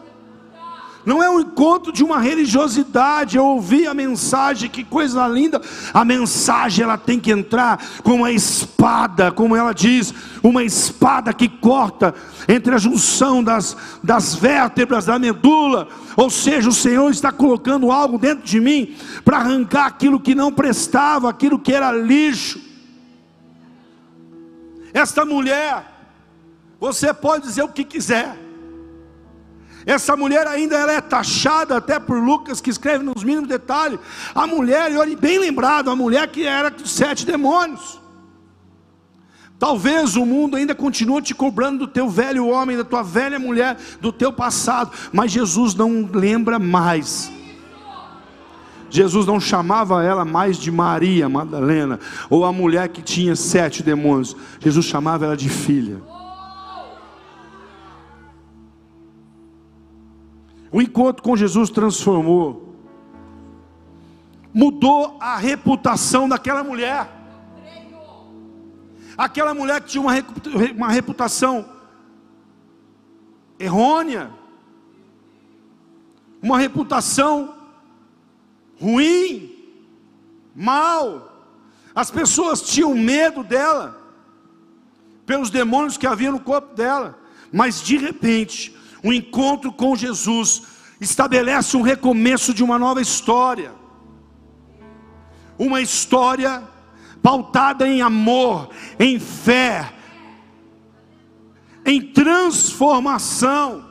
não 1.06 1.24
é 1.24 1.30
um 1.30 1.40
encontro 1.40 1.92
de 1.92 2.04
uma 2.04 2.20
religiosidade. 2.20 3.38
Eu 3.38 3.46
ouvi 3.46 3.88
a 3.88 3.94
mensagem, 3.94 4.70
que 4.70 4.84
coisa 4.84 5.28
linda. 5.28 5.62
A 5.94 6.04
mensagem 6.04 6.84
ela 6.84 6.98
tem 6.98 7.20
que 7.20 7.32
entrar 7.32 7.84
com 8.04 8.16
uma 8.16 8.32
espada, 8.32 9.32
como 9.32 9.56
ela 9.56 9.74
diz, 9.74 10.14
uma 10.44 10.64
espada 10.64 11.34
que 11.34 11.48
corta 11.48 12.14
entre 12.48 12.76
a 12.76 12.78
junção 12.78 13.44
das, 13.44 13.78
das 14.04 14.36
vértebras 14.36 15.06
da 15.06 15.18
medula. 15.18 15.88
Ou 16.18 16.30
seja, 16.30 16.70
o 16.70 16.74
Senhor 16.74 17.10
está 17.10 17.32
colocando 17.32 17.92
algo 17.92 18.18
dentro 18.18 18.44
de 18.44 18.60
mim 18.60 18.96
para 19.24 19.38
arrancar 19.38 19.86
aquilo 19.86 20.20
que 20.20 20.36
não 20.36 20.52
prestava, 20.52 21.30
aquilo 21.30 21.58
que 21.58 21.74
era 21.74 21.92
lixo. 21.92 22.60
Esta 24.94 25.24
mulher, 25.24 25.86
você 26.80 27.14
pode 27.14 27.46
dizer 27.46 27.64
o 27.64 27.70
que 27.70 27.84
quiser 27.84 28.49
essa 29.86 30.16
mulher 30.16 30.46
ainda 30.46 30.76
ela 30.78 30.92
é 30.92 31.02
taxada 31.02 31.78
até 31.78 32.00
por 32.00 32.18
Lucas, 32.22 32.60
que 32.60 32.70
escreve 32.70 33.04
nos 33.04 33.24
mínimos 33.24 33.50
detalhes. 33.50 34.00
A 34.36 34.46
mulher, 34.46 34.92
e 34.92 34.98
olhe 34.98 35.16
bem 35.16 35.40
lembrado, 35.40 35.90
a 35.90 35.96
mulher 35.96 36.28
que 36.28 36.46
era 36.46 36.70
dos 36.70 36.92
sete 36.92 37.26
demônios. 37.26 38.00
Talvez 39.58 40.16
o 40.16 40.26
mundo 40.26 40.56
ainda 40.56 40.74
continue 40.74 41.22
te 41.22 41.36
cobrando 41.36 41.80
do 41.80 41.88
teu 41.88 42.10
velho 42.10 42.48
homem, 42.48 42.78
da 42.78 42.84
tua 42.84 43.04
velha 43.04 43.38
mulher, 43.38 43.78
do 44.00 44.12
teu 44.12 44.32
passado, 44.32 44.92
mas 45.12 45.32
Jesus 45.32 45.76
não 45.76 46.10
lembra 46.12 46.58
mais. 46.58 47.30
Jesus 48.90 49.26
não 49.26 49.40
chamava 49.40 50.04
ela 50.04 50.26
mais 50.26 50.58
de 50.58 50.72
Maria 50.72 51.28
Madalena, 51.30 52.00
ou 52.30 52.46
a 52.46 52.54
mulher 52.54 52.88
que 52.90 53.02
tinha 53.02 53.36
sete 53.36 53.84
demônios. 53.84 54.36
Jesus 54.60 54.86
chamava 54.86 55.26
ela 55.26 55.38
de 55.38 55.50
filha. 55.50 56.02
O 60.72 60.82
encontro 60.82 61.24
com 61.24 61.36
Jesus 61.36 61.70
transformou, 61.70 62.76
mudou 64.54 65.18
a 65.20 65.38
reputação 65.38 66.30
daquela 66.30 66.64
mulher. 66.64 67.10
Aquela 69.18 69.54
mulher 69.54 69.82
que 69.82 69.90
tinha 69.90 70.02
uma 70.02 70.90
reputação 70.90 71.68
errônea, 73.60 74.32
uma 76.42 76.58
reputação 76.58 77.56
ruim, 78.80 79.54
mal. 80.56 81.44
As 81.94 82.10
pessoas 82.10 82.62
tinham 82.62 82.96
medo 82.96 83.44
dela, 83.44 84.00
pelos 85.26 85.50
demônios 85.50 85.98
que 85.98 86.08
havia 86.08 86.32
no 86.32 86.40
corpo 86.40 86.74
dela, 86.74 87.20
mas 87.52 87.82
de 87.82 87.98
repente, 87.98 88.74
um 89.04 89.14
encontro 89.14 89.72
com 89.72 89.96
Jesus 89.96 90.64
estabelece 91.00 91.78
um 91.78 91.82
recomeço 91.82 92.54
de 92.54 92.64
uma 92.64 92.78
nova 92.78 93.02
história. 93.02 93.74
Uma 95.58 95.82
história 95.82 96.64
pautada 97.22 97.88
em 97.88 98.02
amor, 98.02 98.70
em 99.00 99.20
fé, 99.20 99.94
em 101.86 102.02
transformação. 102.02 103.90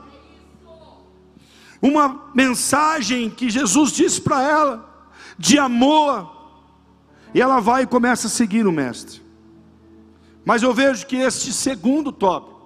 Uma 1.81 2.31
mensagem 2.35 3.31
que 3.31 3.49
Jesus 3.49 3.93
disse 3.93 4.21
para 4.21 4.43
ela, 4.43 5.11
de 5.39 5.59
amor, 5.59 6.37
e 7.33 7.41
ela 7.41 7.61
vai 7.61 7.83
e 7.83 7.87
começa 7.87 8.27
a 8.27 8.31
seguir 8.31 8.67
o 8.67 8.73
Mestre. 8.73 9.23
Mas 10.45 10.63
eu 10.63 10.73
vejo 10.73 11.07
que 11.07 11.17
este 11.17 11.53
segundo 11.53 12.11
tópico, 12.11 12.58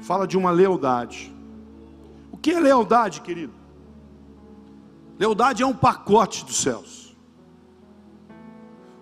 fala 0.00 0.26
de 0.26 0.36
uma 0.36 0.50
lealdade. 0.50 1.34
O 2.30 2.36
que 2.36 2.50
é 2.52 2.60
lealdade, 2.60 3.20
querido? 3.20 3.52
Lealdade 5.18 5.62
é 5.62 5.66
um 5.66 5.74
pacote 5.74 6.44
dos 6.44 6.56
céus. 6.62 7.16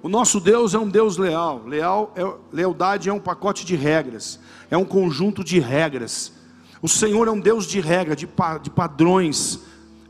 O 0.03 0.09
nosso 0.09 0.39
Deus 0.41 0.73
é 0.73 0.79
um 0.79 0.89
Deus 0.89 1.17
leal. 1.17 1.65
Leal 1.67 2.13
é, 2.15 2.23
lealdade 2.53 3.09
é 3.09 3.13
um 3.13 3.21
pacote 3.21 3.67
de 3.67 3.75
regras, 3.75 4.39
é 4.71 4.77
um 4.77 4.85
conjunto 4.85 5.43
de 5.43 5.59
regras. 5.59 6.33
O 6.81 6.89
Senhor 6.89 7.27
é 7.27 7.31
um 7.31 7.41
Deus 7.41 7.67
de 7.67 7.81
regra, 7.81 8.15
de, 8.15 8.29
de 8.63 8.71
padrões, 8.71 9.61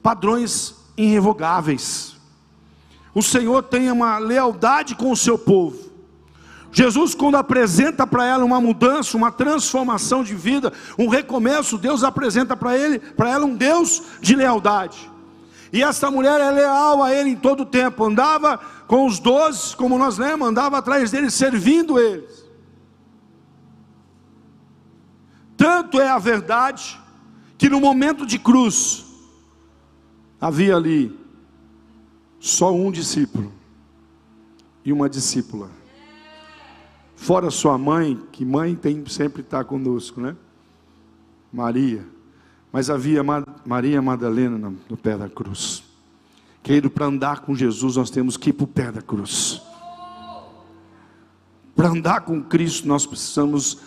padrões 0.02 0.74
irrevogáveis. 0.96 2.16
O 3.14 3.22
Senhor 3.22 3.62
tem 3.62 3.90
uma 3.90 4.18
lealdade 4.18 4.94
com 4.94 5.10
o 5.10 5.16
seu 5.16 5.38
povo. 5.38 5.85
Jesus, 6.76 7.14
quando 7.14 7.36
apresenta 7.36 8.06
para 8.06 8.26
ela 8.26 8.44
uma 8.44 8.60
mudança, 8.60 9.16
uma 9.16 9.32
transformação 9.32 10.22
de 10.22 10.34
vida, 10.34 10.70
um 10.98 11.08
recomeço, 11.08 11.78
Deus 11.78 12.04
apresenta 12.04 12.54
para 12.54 12.76
ele, 12.76 12.98
para 12.98 13.30
ela 13.30 13.46
um 13.46 13.56
Deus 13.56 14.02
de 14.20 14.36
lealdade. 14.36 15.10
E 15.72 15.82
essa 15.82 16.10
mulher 16.10 16.38
é 16.38 16.50
leal 16.50 17.02
a 17.02 17.14
ele 17.14 17.30
em 17.30 17.34
todo 17.34 17.62
o 17.62 17.66
tempo, 17.66 18.04
andava 18.04 18.58
com 18.86 19.06
os 19.06 19.18
doze, 19.18 19.74
como 19.74 19.96
nós 19.96 20.18
lemos, 20.18 20.46
andava 20.46 20.76
atrás 20.76 21.10
deles, 21.10 21.32
servindo 21.32 21.98
eles. 21.98 22.44
Tanto 25.56 25.98
é 25.98 26.10
a 26.10 26.18
verdade, 26.18 27.00
que 27.56 27.70
no 27.70 27.80
momento 27.80 28.26
de 28.26 28.38
cruz, 28.38 29.06
havia 30.38 30.76
ali 30.76 31.18
só 32.38 32.70
um 32.70 32.90
discípulo 32.90 33.50
e 34.84 34.92
uma 34.92 35.08
discípula. 35.08 35.70
Fora 37.16 37.50
sua 37.50 37.78
mãe, 37.78 38.20
que 38.30 38.44
mãe 38.44 38.76
tem 38.76 39.04
sempre 39.06 39.40
estar 39.40 39.64
conosco, 39.64 40.20
né? 40.20 40.36
Maria. 41.50 42.06
Mas 42.70 42.90
havia 42.90 43.22
Maria 43.64 44.02
Madalena 44.02 44.72
no 44.88 44.96
pé 44.96 45.16
da 45.16 45.28
cruz. 45.28 45.82
Querido, 46.62 46.90
para 46.90 47.06
andar 47.06 47.40
com 47.40 47.54
Jesus, 47.54 47.96
nós 47.96 48.10
temos 48.10 48.36
que 48.36 48.50
ir 48.50 48.52
para 48.52 48.64
o 48.64 48.68
pé 48.68 48.92
da 48.92 49.00
cruz. 49.00 49.62
Para 51.74 51.88
andar 51.88 52.20
com 52.20 52.42
Cristo, 52.42 52.86
nós 52.86 53.06
precisamos 53.06 53.78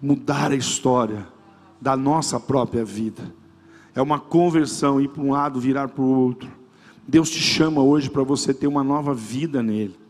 mudar 0.00 0.52
a 0.52 0.56
história 0.56 1.26
da 1.80 1.96
nossa 1.96 2.38
própria 2.38 2.84
vida. 2.84 3.34
É 3.94 4.02
uma 4.02 4.20
conversão, 4.20 5.00
ir 5.00 5.08
para 5.08 5.22
um 5.22 5.32
lado, 5.32 5.58
virar 5.58 5.88
para 5.88 6.02
o 6.02 6.08
outro. 6.08 6.50
Deus 7.08 7.30
te 7.30 7.40
chama 7.40 7.82
hoje 7.82 8.10
para 8.10 8.22
você 8.22 8.52
ter 8.52 8.66
uma 8.66 8.84
nova 8.84 9.14
vida 9.14 9.62
nele 9.62 10.01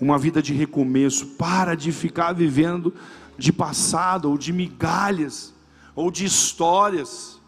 uma 0.00 0.18
vida 0.18 0.42
de 0.42 0.52
recomeço. 0.52 1.26
Para 1.36 1.74
de 1.74 1.92
ficar 1.92 2.32
vivendo 2.32 2.94
de 3.38 3.52
passado, 3.52 4.30
ou 4.30 4.38
de 4.38 4.52
migalhas, 4.52 5.54
ou 5.94 6.10
de 6.10 6.24
histórias, 6.24 7.40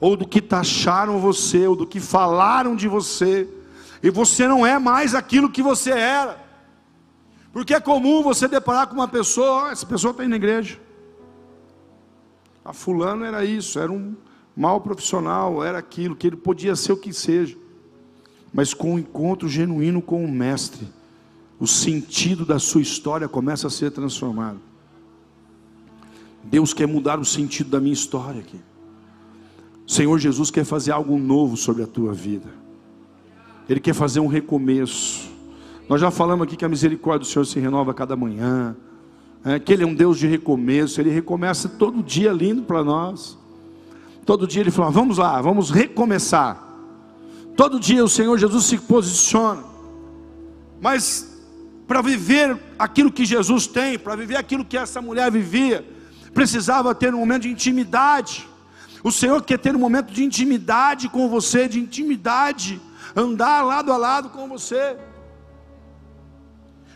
ou 0.00 0.16
do 0.16 0.26
que 0.26 0.40
taxaram 0.40 1.18
você, 1.18 1.66
ou 1.66 1.76
do 1.76 1.86
que 1.86 2.00
falaram 2.00 2.76
de 2.76 2.88
você, 2.88 3.48
e 4.02 4.10
você 4.10 4.46
não 4.46 4.66
é 4.66 4.78
mais 4.78 5.14
aquilo 5.14 5.50
que 5.50 5.62
você 5.62 5.90
era. 5.90 6.44
Porque 7.52 7.74
é 7.74 7.80
comum 7.80 8.22
você 8.22 8.46
deparar 8.46 8.86
com 8.86 8.94
uma 8.94 9.08
pessoa, 9.08 9.64
oh, 9.64 9.70
essa 9.70 9.86
pessoa 9.86 10.10
está 10.10 10.22
indo 10.22 10.30
na 10.30 10.36
igreja. 10.36 10.78
A 12.62 12.72
fulano 12.72 13.24
era 13.24 13.44
isso, 13.44 13.78
era 13.78 13.90
um 13.90 14.14
mau 14.54 14.80
profissional, 14.80 15.64
era 15.64 15.78
aquilo, 15.78 16.16
que 16.16 16.26
ele 16.26 16.36
podia 16.36 16.76
ser 16.76 16.92
o 16.92 16.96
que 16.96 17.12
seja. 17.12 17.56
Mas 18.52 18.74
com 18.74 18.94
um 18.94 18.98
encontro 18.98 19.48
genuíno 19.48 20.02
com 20.02 20.24
o 20.24 20.30
mestre, 20.30 20.86
o 21.58 21.66
sentido 21.66 22.44
da 22.44 22.58
sua 22.58 22.82
história 22.82 23.28
começa 23.28 23.66
a 23.66 23.70
ser 23.70 23.90
transformado. 23.90 24.60
Deus 26.44 26.72
quer 26.72 26.86
mudar 26.86 27.18
o 27.18 27.24
sentido 27.24 27.70
da 27.70 27.80
minha 27.80 27.94
história 27.94 28.40
aqui. 28.40 28.60
O 29.86 29.90
Senhor 29.90 30.18
Jesus 30.18 30.50
quer 30.50 30.64
fazer 30.64 30.92
algo 30.92 31.18
novo 31.18 31.56
sobre 31.56 31.82
a 31.82 31.86
tua 31.86 32.12
vida. 32.12 32.48
Ele 33.68 33.80
quer 33.80 33.94
fazer 33.94 34.20
um 34.20 34.26
recomeço. 34.26 35.28
Nós 35.88 36.00
já 36.00 36.10
falamos 36.10 36.46
aqui 36.46 36.56
que 36.56 36.64
a 36.64 36.68
misericórdia 36.68 37.20
do 37.20 37.26
Senhor 37.26 37.44
se 37.44 37.58
renova 37.58 37.92
a 37.92 37.94
cada 37.94 38.16
manhã. 38.16 38.76
É, 39.44 39.58
que 39.58 39.72
Ele 39.72 39.84
é 39.84 39.86
um 39.86 39.94
Deus 39.94 40.18
de 40.18 40.26
recomeço. 40.26 41.00
Ele 41.00 41.10
recomeça 41.10 41.68
todo 41.68 42.02
dia 42.02 42.32
lindo 42.32 42.62
para 42.62 42.82
nós. 42.84 43.38
Todo 44.24 44.46
dia 44.46 44.60
Ele 44.60 44.70
fala: 44.70 44.90
vamos 44.90 45.18
lá, 45.18 45.40
vamos 45.40 45.70
recomeçar. 45.70 46.64
Todo 47.56 47.80
dia 47.80 48.04
o 48.04 48.08
Senhor 48.08 48.36
Jesus 48.38 48.66
se 48.66 48.78
posiciona. 48.78 49.64
Mas 50.80 51.35
para 51.86 52.02
viver 52.02 52.58
aquilo 52.78 53.12
que 53.12 53.24
Jesus 53.24 53.66
tem, 53.66 53.98
para 53.98 54.16
viver 54.16 54.36
aquilo 54.36 54.64
que 54.64 54.76
essa 54.76 55.00
mulher 55.00 55.30
vivia, 55.30 55.84
precisava 56.34 56.94
ter 56.94 57.14
um 57.14 57.18
momento 57.18 57.42
de 57.42 57.50
intimidade. 57.50 58.48
O 59.02 59.12
Senhor 59.12 59.42
quer 59.42 59.58
ter 59.58 59.74
um 59.74 59.78
momento 59.78 60.12
de 60.12 60.24
intimidade 60.24 61.08
com 61.08 61.28
você, 61.28 61.68
de 61.68 61.78
intimidade, 61.78 62.80
andar 63.14 63.62
lado 63.62 63.92
a 63.92 63.96
lado 63.96 64.30
com 64.30 64.48
você. 64.48 64.96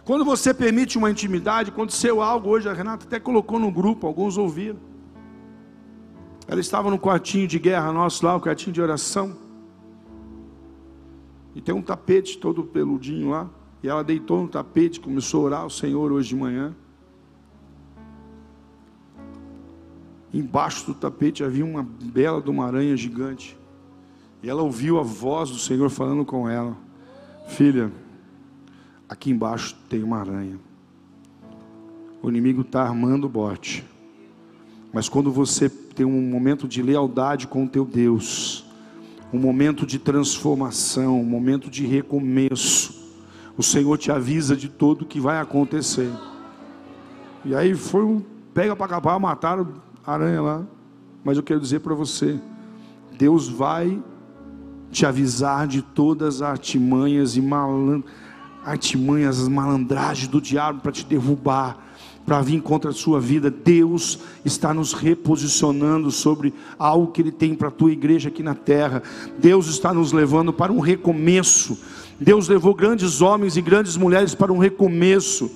Quando 0.04 0.25
você 0.25 0.52
permite 0.52 0.99
uma 0.99 1.11
intimidade, 1.11 1.70
aconteceu 1.70 2.20
algo 2.20 2.49
hoje, 2.49 2.68
a 2.68 2.73
Renata 2.73 3.06
até 3.06 3.20
colocou 3.20 3.61
no 3.61 3.70
grupo, 3.70 4.09
alguns 4.09 4.37
ouviram. 4.37 4.80
Ela 6.49 6.61
estava 6.61 6.90
no 6.90 6.99
quartinho 6.99 7.47
de 7.47 7.61
guerra 7.61 7.92
nosso 7.92 8.26
lá, 8.26 8.35
o 8.35 8.40
quartinho 8.40 8.73
de 8.73 8.82
oração. 8.82 9.37
E 11.54 11.61
tem 11.61 11.73
um 11.73 11.82
tapete 11.82 12.38
todo 12.38 12.64
peludinho 12.64 13.30
lá. 13.30 13.49
E 13.82 13.88
ela 13.88 14.04
deitou 14.04 14.42
no 14.42 14.49
tapete, 14.49 15.00
começou 15.00 15.42
a 15.42 15.44
orar 15.44 15.60
ao 15.62 15.70
Senhor 15.70 16.12
hoje 16.12 16.28
de 16.28 16.37
manhã. 16.37 16.75
Embaixo 20.32 20.87
do 20.87 20.94
tapete 20.94 21.42
havia 21.42 21.64
uma 21.64 21.82
bela 21.82 22.40
de 22.40 22.50
uma 22.50 22.66
aranha 22.66 22.96
gigante. 22.96 23.56
E 24.42 24.49
ela 24.49 24.62
ouviu 24.62 24.99
a 24.99 25.02
voz 25.02 25.50
do 25.50 25.58
Senhor 25.58 25.90
falando 25.90 26.25
com 26.25 26.49
ela: 26.49 26.76
Filha, 27.49 27.90
aqui 29.08 29.30
embaixo 29.30 29.76
tem 29.88 30.02
uma 30.02 30.18
aranha. 30.18 30.58
O 32.22 32.28
inimigo 32.28 32.60
está 32.60 32.82
armando 32.82 33.25
o 33.25 33.30
bote. 33.30 33.84
Mas 34.92 35.08
quando 35.08 35.30
você 35.32 35.68
tem 35.68 36.04
um 36.04 36.22
momento 36.22 36.68
de 36.68 36.82
lealdade 36.82 37.46
com 37.46 37.64
o 37.64 37.68
teu 37.68 37.84
Deus, 37.84 38.64
um 39.32 39.38
momento 39.38 39.87
de 39.87 39.99
transformação, 39.99 41.20
um 41.20 41.25
momento 41.25 41.70
de 41.70 41.87
recomeço, 41.87 42.79
o 43.57 43.62
Senhor 43.62 43.97
te 43.99 44.11
avisa 44.11 44.57
de 44.57 44.69
tudo 44.69 45.04
que 45.04 45.21
vai 45.21 45.40
acontecer. 45.40 46.11
E 47.45 47.54
aí 47.54 47.75
foi 47.75 48.04
um 48.04 48.23
pega 48.52 48.75
para 48.76 48.87
acabar, 48.87 49.19
mataram 49.19 49.69
aranha 50.07 50.42
lá. 50.42 50.62
Mas 51.25 51.37
eu 51.37 51.42
quero 51.42 51.61
dizer 51.61 51.80
para 51.80 51.95
você: 51.95 52.38
Deus 53.16 53.49
vai 53.49 54.00
te 54.90 55.07
avisar 55.07 55.66
de 55.66 55.83
todas 55.83 56.42
as 56.42 56.42
artimanhas 56.42 57.37
e 57.37 57.40
malan... 57.40 58.02
artimanhas, 58.64 59.40
as 59.40 59.49
malandragens 59.49 60.28
do 60.28 60.40
diabo 60.40 60.80
para 60.80 60.92
te 60.92 61.04
derrubar, 61.04 61.78
para 62.26 62.40
vir 62.40 62.61
contra 62.61 62.90
a 62.90 62.95
sua 62.95 63.21
vida. 63.21 63.50
Deus 63.50 64.19
está 64.45 64.75
nos 64.75 64.92
reposicionando 64.92 66.11
sobre 66.11 66.52
algo 66.78 67.12
que 67.12 67.23
Ele 67.23 67.33
tem 67.33 67.54
para 67.54 67.69
a 67.69 67.73
tua 67.73 67.92
igreja 67.92 68.28
aqui 68.28 68.42
na 68.42 68.54
terra. 68.54 69.02
Deus 69.38 69.69
está 69.69 69.95
nos 69.95 70.12
levando 70.12 70.52
para 70.52 70.73
um 70.73 70.80
recomeço. 70.80 71.78
Deus 72.20 72.48
levou 72.48 72.74
grandes 72.74 73.22
homens 73.22 73.56
e 73.56 73.62
grandes 73.62 73.96
mulheres 73.96 74.34
para 74.34 74.52
um 74.52 74.58
recomeço. 74.58 75.50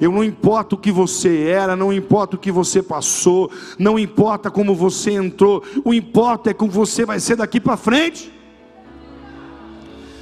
Eu 0.00 0.12
não 0.12 0.22
importa 0.22 0.74
o 0.74 0.78
que 0.78 0.92
você 0.92 1.48
era, 1.48 1.74
não 1.74 1.92
importa 1.92 2.36
o 2.36 2.38
que 2.38 2.52
você 2.52 2.82
passou, 2.82 3.50
não 3.78 3.98
importa 3.98 4.50
como 4.50 4.74
você 4.74 5.12
entrou, 5.12 5.62
o 5.84 5.92
importa 5.92 6.50
é 6.50 6.54
como 6.54 6.70
você 6.70 7.04
vai 7.04 7.18
ser 7.20 7.36
daqui 7.36 7.60
para 7.60 7.76
frente. 7.76 8.32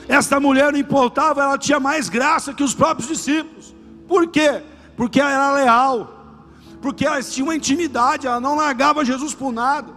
Esta 0.08 0.38
mulher 0.40 0.72
não 0.72 0.78
importava, 0.78 1.42
ela 1.42 1.58
tinha 1.58 1.80
mais 1.80 2.08
graça 2.08 2.52
que 2.52 2.62
os 2.62 2.74
próprios 2.74 3.08
discípulos. 3.08 3.74
Por 4.06 4.26
quê? 4.28 4.62
Porque 4.96 5.20
ela 5.20 5.30
era 5.30 5.52
leal, 5.52 6.46
porque 6.82 7.06
ela 7.06 7.22
tinha 7.22 7.44
uma 7.44 7.56
intimidade, 7.56 8.26
ela 8.26 8.40
não 8.40 8.56
largava 8.56 9.04
Jesus 9.04 9.34
por 9.34 9.52
nada. 9.52 9.92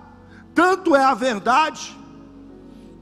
Tanto 0.54 0.96
é 0.96 1.04
a 1.04 1.14
verdade 1.14 1.98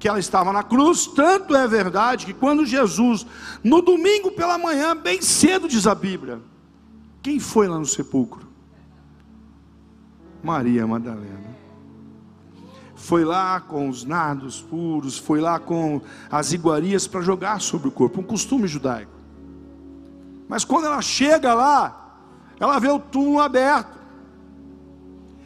que 0.04 0.08
ela 0.10 0.20
estava 0.20 0.52
na 0.52 0.64
cruz, 0.64 1.08
tanto 1.08 1.56
é 1.56 1.66
verdade 1.66 2.26
que 2.26 2.34
quando 2.34 2.66
Jesus, 2.66 3.26
no 3.64 3.82
domingo 3.82 4.32
pela 4.32 4.58
manhã, 4.58 4.94
bem 4.94 5.22
cedo, 5.22 5.66
diz 5.66 5.88
a 5.88 5.96
Bíblia, 5.96 6.42
quem 7.22 7.40
foi 7.40 7.70
lá 7.70 7.80
no 7.80 7.86
sepulcro? 7.86 8.46
Maria 10.44 10.86
Madalena. 10.86 11.56
Foi 12.94 13.24
lá 13.24 13.62
com 13.62 13.88
os 13.88 14.04
nardos 14.04 14.60
puros, 14.60 15.18
foi 15.18 15.40
lá 15.40 15.58
com 15.58 16.02
as 16.30 16.52
iguarias 16.52 17.08
para 17.08 17.22
jogar 17.22 17.62
sobre 17.62 17.88
o 17.88 17.92
corpo, 17.92 18.20
um 18.20 18.26
costume 18.26 18.68
judaico. 18.68 19.14
Mas 20.50 20.66
quando 20.66 20.84
ela 20.84 21.02
chega 21.02 21.54
lá, 21.54 22.18
ela 22.60 22.78
vê 22.78 22.90
o 22.90 23.00
túmulo 23.00 23.40
aberto. 23.40 24.03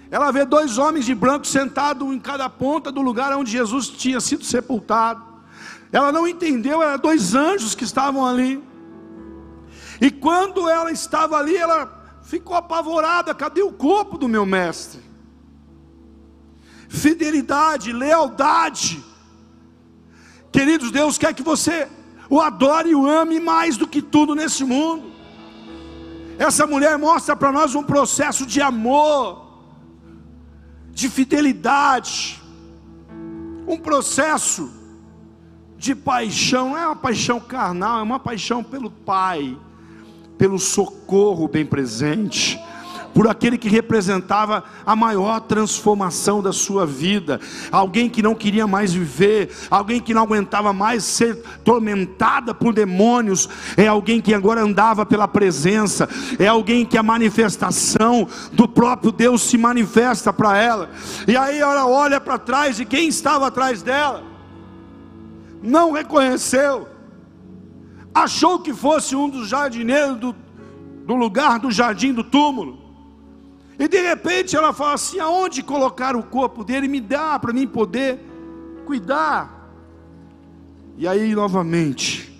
Ela 0.10 0.32
vê 0.32 0.46
dois 0.46 0.78
homens 0.78 1.06
de 1.06 1.14
branco 1.14 1.46
sentados 1.46 2.08
em 2.14 2.20
cada 2.20 2.50
ponta 2.50 2.92
do 2.92 3.02
lugar 3.02 3.36
onde 3.36 3.52
Jesus 3.52 3.90
tinha 3.90 4.20
sido 4.22 4.44
sepultado. 4.44 5.24
Ela 5.92 6.12
não 6.12 6.28
entendeu, 6.28 6.82
eram 6.82 6.98
dois 6.98 7.36
anjos 7.36 7.76
que 7.76 7.84
estavam 7.84 8.26
ali. 8.26 8.64
E 10.00 10.12
quando 10.12 10.70
ela 10.70 10.92
estava 10.92 11.38
ali, 11.38 11.56
ela 11.56 12.20
ficou 12.24 12.56
apavorada: 12.56 13.34
cadê 13.34 13.62
o 13.62 13.72
corpo 13.72 14.18
do 14.18 14.28
meu 14.28 14.46
mestre? 14.46 15.02
Fidelidade, 16.88 17.92
lealdade. 17.92 19.04
Queridos, 20.52 20.92
Deus 20.92 21.18
quer 21.18 21.34
que 21.34 21.44
você 21.44 21.88
o 22.30 22.42
adore 22.42 22.90
e 22.90 22.96
o 22.96 23.08
ame 23.08 23.40
mais 23.40 23.78
do 23.78 23.88
que 23.88 24.02
tudo 24.02 24.36
nesse 24.36 24.64
mundo. 24.64 25.12
Essa 26.38 26.68
mulher 26.68 26.98
mostra 26.98 27.36
para 27.36 27.52
nós 27.52 27.74
um 27.76 27.84
processo 27.84 28.46
de 28.46 28.62
amor, 28.62 29.47
de 30.98 31.10
fidelidade, 31.10 32.42
um 33.68 33.78
processo 33.78 34.72
de 35.78 35.94
paixão, 35.94 36.70
não 36.70 36.78
é 36.78 36.88
uma 36.88 36.96
paixão 36.96 37.40
carnal, 37.40 38.00
é 38.00 38.02
uma 38.02 38.20
paixão 38.20 38.64
pelo 38.64 38.90
Pai 38.90 39.56
pelo 40.40 40.58
socorro 40.58 41.48
bem 41.48 41.68
presente, 41.68 42.60
por 43.18 43.28
aquele 43.28 43.58
que 43.58 43.68
representava 43.68 44.64
a 44.86 44.96
maior 44.96 45.40
transformação 45.40 46.40
da 46.40 46.54
sua 46.54 46.86
vida, 46.86 47.42
alguém 47.72 48.08
que 48.08 48.22
não 48.22 48.36
queria 48.36 48.68
mais 48.68 48.94
viver, 48.94 49.50
alguém 49.72 50.00
que 50.00 50.14
não 50.14 50.22
aguentava 50.22 50.72
mais 50.72 51.04
ser 51.04 51.36
tormentada 51.64 52.54
por 52.54 52.76
demônios, 52.76 53.50
é 53.76 53.88
alguém 53.88 54.22
que 54.22 54.36
agora 54.36 54.62
andava 54.62 55.04
pela 55.04 55.28
presença, 55.28 56.08
é 56.38 56.46
alguém 56.46 56.86
que 56.86 56.96
a 56.96 57.02
manifestação 57.02 58.28
do 58.54 58.68
próprio 58.68 59.12
Deus 59.12 59.42
se 59.42 59.58
manifesta 59.58 60.32
para 60.32 60.56
ela, 60.56 60.88
e 61.28 61.36
aí 61.36 61.58
ela 61.58 61.88
olha 61.88 62.22
para 62.22 62.38
trás 62.38 62.80
e 62.80 62.86
quem 62.86 63.08
estava 63.08 63.48
atrás 63.48 63.82
dela, 63.82 64.22
não 65.64 65.92
reconheceu, 65.92 66.88
achou 68.14 68.60
que 68.60 68.76
fosse 68.76 69.16
um 69.16 69.28
dos 69.28 69.50
jardineiros 69.50 70.20
do, 70.20 70.36
do 71.04 71.16
lugar 71.16 71.58
do 71.58 71.72
jardim 71.72 72.14
do 72.14 72.24
túmulo. 72.24 72.86
E 73.80 73.88
de 73.88 74.02
repente 74.02 74.56
ela 74.56 74.74
fala 74.74 74.94
assim: 74.94 75.20
aonde 75.20 75.62
colocar 75.62 76.16
o 76.16 76.24
corpo 76.24 76.64
dele? 76.64 76.88
Me 76.88 77.00
dá 77.00 77.38
para 77.38 77.54
mim 77.54 77.68
poder 77.68 78.20
cuidar. 78.86 79.72
E 80.98 81.08
aí 81.08 81.36
novamente, 81.36 82.34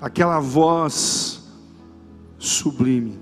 aquela 0.00 0.38
voz 0.38 1.42
sublime. 2.38 3.18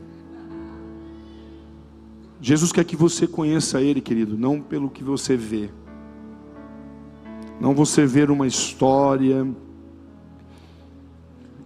Jesus 2.40 2.72
quer 2.72 2.84
que 2.84 2.96
você 2.96 3.26
conheça 3.26 3.80
Ele, 3.80 4.00
querido, 4.00 4.36
não 4.36 4.60
pelo 4.60 4.90
que 4.90 5.04
você 5.04 5.36
vê. 5.36 5.70
Não 7.60 7.72
você 7.72 8.04
ver 8.04 8.32
uma 8.32 8.48
história, 8.48 9.46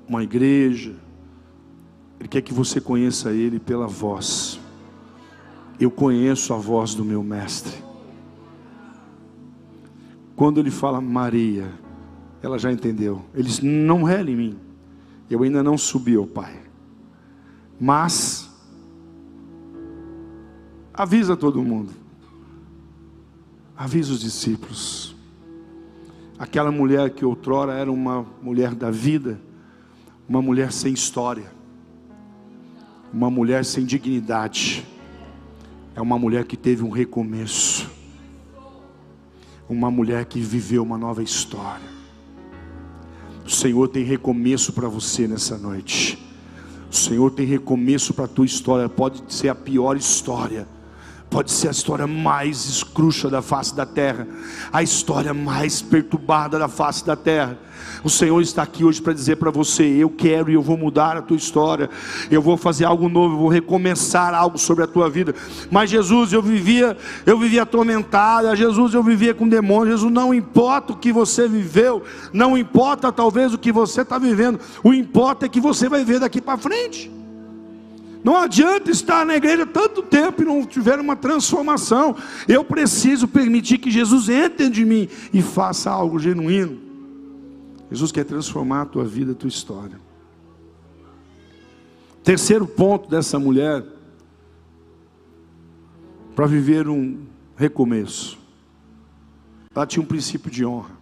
uma 0.06 0.22
igreja. 0.22 0.94
Ele 2.20 2.28
quer 2.28 2.42
que 2.42 2.52
você 2.52 2.78
conheça 2.78 3.32
Ele 3.32 3.58
pela 3.58 3.86
voz. 3.86 4.60
Eu 5.78 5.90
conheço 5.90 6.54
a 6.54 6.56
voz 6.56 6.94
do 6.94 7.04
meu 7.04 7.22
mestre. 7.22 7.74
Quando 10.34 10.60
ele 10.60 10.70
fala 10.70 11.00
Maria, 11.00 11.72
ela 12.42 12.58
já 12.58 12.72
entendeu. 12.72 13.22
Ele 13.34 13.44
diz: 13.44 13.60
Não 13.60 14.02
rele 14.02 14.32
em 14.32 14.36
mim. 14.36 14.58
Eu 15.28 15.42
ainda 15.42 15.62
não 15.62 15.76
subi 15.76 16.14
ao 16.14 16.26
Pai. 16.26 16.60
Mas 17.80 18.48
avisa 20.94 21.36
todo 21.36 21.62
mundo. 21.62 21.92
avisa 23.76 24.12
os 24.12 24.20
discípulos. 24.20 25.14
Aquela 26.38 26.70
mulher 26.70 27.10
que 27.10 27.24
outrora 27.24 27.74
era 27.74 27.90
uma 27.90 28.24
mulher 28.42 28.74
da 28.74 28.90
vida, 28.90 29.40
uma 30.28 30.40
mulher 30.40 30.72
sem 30.72 30.92
história, 30.92 31.50
uma 33.12 33.30
mulher 33.30 33.64
sem 33.64 33.84
dignidade, 33.84 34.86
é 35.96 36.00
uma 36.00 36.18
mulher 36.18 36.44
que 36.44 36.58
teve 36.58 36.84
um 36.84 36.90
recomeço, 36.90 37.90
uma 39.66 39.90
mulher 39.90 40.26
que 40.26 40.38
viveu 40.38 40.82
uma 40.82 40.98
nova 40.98 41.22
história. 41.22 41.96
O 43.44 43.50
Senhor 43.50 43.88
tem 43.88 44.04
recomeço 44.04 44.74
para 44.74 44.88
você 44.88 45.26
nessa 45.26 45.56
noite. 45.56 46.22
O 46.90 46.94
Senhor 46.94 47.30
tem 47.30 47.46
recomeço 47.46 48.12
para 48.12 48.26
a 48.26 48.28
tua 48.28 48.44
história. 48.44 48.88
Pode 48.90 49.22
ser 49.32 49.48
a 49.48 49.54
pior 49.54 49.96
história 49.96 50.68
pode 51.28 51.50
ser 51.50 51.68
a 51.68 51.70
história 51.70 52.06
mais 52.06 52.66
escruxa 52.66 53.28
da 53.28 53.42
face 53.42 53.74
da 53.74 53.84
terra, 53.84 54.26
a 54.72 54.82
história 54.82 55.34
mais 55.34 55.82
perturbada 55.82 56.58
da 56.58 56.68
face 56.68 57.04
da 57.04 57.16
terra. 57.16 57.58
O 58.02 58.10
Senhor 58.10 58.40
está 58.40 58.62
aqui 58.62 58.84
hoje 58.84 59.02
para 59.02 59.12
dizer 59.12 59.36
para 59.36 59.50
você: 59.50 59.84
eu 59.84 60.08
quero 60.08 60.50
e 60.50 60.54
eu 60.54 60.62
vou 60.62 60.76
mudar 60.76 61.16
a 61.16 61.22
tua 61.22 61.36
história, 61.36 61.90
eu 62.30 62.40
vou 62.40 62.56
fazer 62.56 62.84
algo 62.84 63.08
novo, 63.08 63.34
eu 63.34 63.38
vou 63.38 63.48
recomeçar 63.48 64.34
algo 64.34 64.58
sobre 64.58 64.84
a 64.84 64.86
tua 64.86 65.10
vida. 65.10 65.34
Mas 65.70 65.90
Jesus, 65.90 66.32
eu 66.32 66.40
vivia, 66.40 66.96
eu 67.24 67.38
vivia 67.38 67.62
atormentada, 67.62 68.54
Jesus, 68.54 68.94
eu 68.94 69.02
vivia 69.02 69.34
com 69.34 69.48
demônios. 69.48 70.00
Jesus, 70.00 70.12
não 70.12 70.32
importa 70.32 70.92
o 70.92 70.96
que 70.96 71.12
você 71.12 71.48
viveu, 71.48 72.02
não 72.32 72.56
importa 72.56 73.12
talvez 73.12 73.52
o 73.52 73.58
que 73.58 73.72
você 73.72 74.02
está 74.02 74.18
vivendo, 74.18 74.60
o 74.82 74.94
importa 74.94 75.46
é 75.46 75.48
que 75.48 75.60
você 75.60 75.88
vai 75.88 76.04
ver 76.04 76.20
daqui 76.20 76.40
para 76.40 76.56
frente. 76.56 77.10
Não 78.26 78.38
adianta 78.38 78.90
estar 78.90 79.24
na 79.24 79.36
igreja 79.36 79.64
tanto 79.64 80.02
tempo 80.02 80.42
e 80.42 80.44
não 80.44 80.66
tiver 80.66 80.98
uma 80.98 81.14
transformação. 81.14 82.16
Eu 82.48 82.64
preciso 82.64 83.28
permitir 83.28 83.78
que 83.78 83.88
Jesus 83.88 84.28
entre 84.28 84.68
de 84.68 84.84
mim 84.84 85.08
e 85.32 85.40
faça 85.40 85.92
algo 85.92 86.18
genuíno. 86.18 86.76
Jesus 87.88 88.10
quer 88.10 88.24
transformar 88.24 88.82
a 88.82 88.86
tua 88.86 89.04
vida, 89.04 89.30
a 89.30 89.34
tua 89.36 89.46
história. 89.46 90.00
Terceiro 92.24 92.66
ponto 92.66 93.08
dessa 93.08 93.38
mulher, 93.38 93.86
para 96.34 96.46
viver 96.46 96.88
um 96.88 97.26
recomeço. 97.54 98.40
Ela 99.72 99.86
tinha 99.86 100.02
um 100.02 100.06
princípio 100.06 100.50
de 100.50 100.66
honra. 100.66 100.96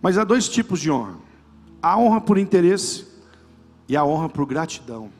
Mas 0.00 0.16
há 0.16 0.24
dois 0.24 0.48
tipos 0.48 0.80
de 0.80 0.90
honra: 0.90 1.16
a 1.82 1.98
honra 1.98 2.22
por 2.22 2.38
interesse 2.38 3.06
e 3.86 3.94
a 3.94 4.06
honra 4.06 4.30
por 4.30 4.46
gratidão. 4.46 5.10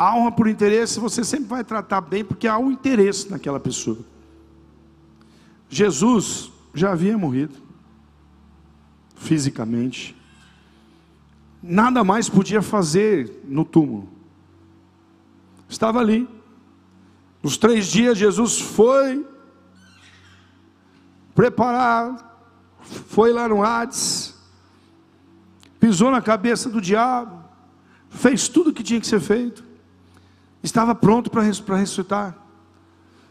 A 0.00 0.16
honra 0.16 0.32
por 0.32 0.48
interesse 0.48 0.98
você 0.98 1.22
sempre 1.22 1.44
vai 1.44 1.62
tratar 1.62 2.00
bem, 2.00 2.24
porque 2.24 2.48
há 2.48 2.56
um 2.56 2.70
interesse 2.70 3.30
naquela 3.30 3.60
pessoa. 3.60 3.98
Jesus 5.68 6.50
já 6.72 6.92
havia 6.92 7.18
morrido, 7.18 7.54
fisicamente, 9.14 10.16
nada 11.62 12.02
mais 12.02 12.30
podia 12.30 12.62
fazer 12.62 13.42
no 13.44 13.62
túmulo, 13.62 14.08
estava 15.68 16.00
ali. 16.00 16.26
Nos 17.42 17.58
três 17.58 17.86
dias, 17.86 18.16
Jesus 18.16 18.58
foi 18.58 19.26
preparar, 21.34 22.40
foi 22.80 23.34
lá 23.34 23.46
no 23.46 23.62
Hades, 23.62 24.34
pisou 25.78 26.10
na 26.10 26.22
cabeça 26.22 26.70
do 26.70 26.80
diabo, 26.80 27.44
fez 28.08 28.48
tudo 28.48 28.70
o 28.70 28.72
que 28.72 28.82
tinha 28.82 28.98
que 28.98 29.06
ser 29.06 29.20
feito 29.20 29.68
estava 30.62 30.94
pronto 30.94 31.30
para 31.30 31.42
ressuscitar. 31.42 32.36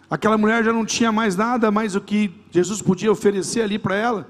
Aquela 0.09 0.37
mulher 0.37 0.63
já 0.63 0.73
não 0.73 0.85
tinha 0.85 1.11
mais 1.11 1.35
nada, 1.35 1.69
mais 1.69 1.95
o 1.95 2.01
que 2.01 2.33
Jesus 2.49 2.81
podia 2.81 3.11
oferecer 3.11 3.61
ali 3.61 3.77
para 3.77 3.95
ela, 3.95 4.27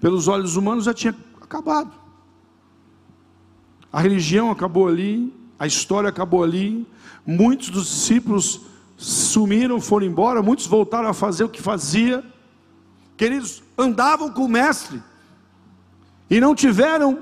pelos 0.00 0.26
olhos 0.26 0.56
humanos 0.56 0.84
já 0.84 0.94
tinha 0.94 1.14
acabado. 1.40 1.92
A 3.92 4.00
religião 4.00 4.50
acabou 4.50 4.88
ali, 4.88 5.32
a 5.58 5.66
história 5.66 6.08
acabou 6.08 6.42
ali, 6.42 6.86
muitos 7.24 7.70
dos 7.70 7.86
discípulos 7.86 8.62
sumiram, 8.96 9.80
foram 9.80 10.06
embora, 10.06 10.42
muitos 10.42 10.66
voltaram 10.66 11.08
a 11.08 11.14
fazer 11.14 11.44
o 11.44 11.48
que 11.48 11.62
fazia. 11.62 12.24
Queridos, 13.16 13.62
andavam 13.78 14.30
com 14.30 14.44
o 14.44 14.48
mestre 14.48 15.02
e 16.28 16.40
não 16.40 16.54
tiveram 16.54 17.20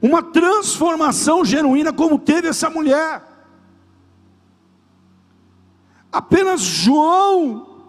uma 0.00 0.22
transformação 0.22 1.44
genuína 1.44 1.92
como 1.92 2.18
teve 2.18 2.48
essa 2.48 2.68
mulher. 2.68 3.35
Apenas 6.12 6.60
João 6.60 7.84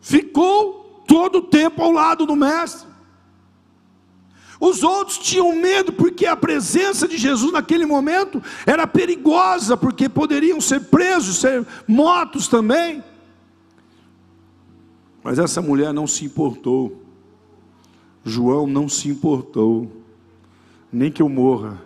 ficou 0.00 1.02
todo 1.06 1.38
o 1.38 1.42
tempo 1.42 1.82
ao 1.82 1.90
lado 1.90 2.26
do 2.26 2.36
Mestre. 2.36 2.86
Os 4.58 4.82
outros 4.82 5.18
tinham 5.18 5.54
medo 5.54 5.92
porque 5.92 6.26
a 6.26 6.36
presença 6.36 7.06
de 7.06 7.18
Jesus 7.18 7.52
naquele 7.52 7.84
momento 7.84 8.42
era 8.64 8.86
perigosa, 8.86 9.76
porque 9.76 10.08
poderiam 10.08 10.60
ser 10.60 10.80
presos, 10.84 11.38
ser 11.38 11.66
mortos 11.86 12.48
também. 12.48 13.04
Mas 15.22 15.38
essa 15.38 15.60
mulher 15.60 15.92
não 15.92 16.06
se 16.06 16.24
importou. 16.24 17.02
João 18.24 18.66
não 18.66 18.88
se 18.88 19.08
importou. 19.08 19.90
Nem 20.90 21.10
que 21.10 21.20
eu 21.20 21.28
morra, 21.28 21.82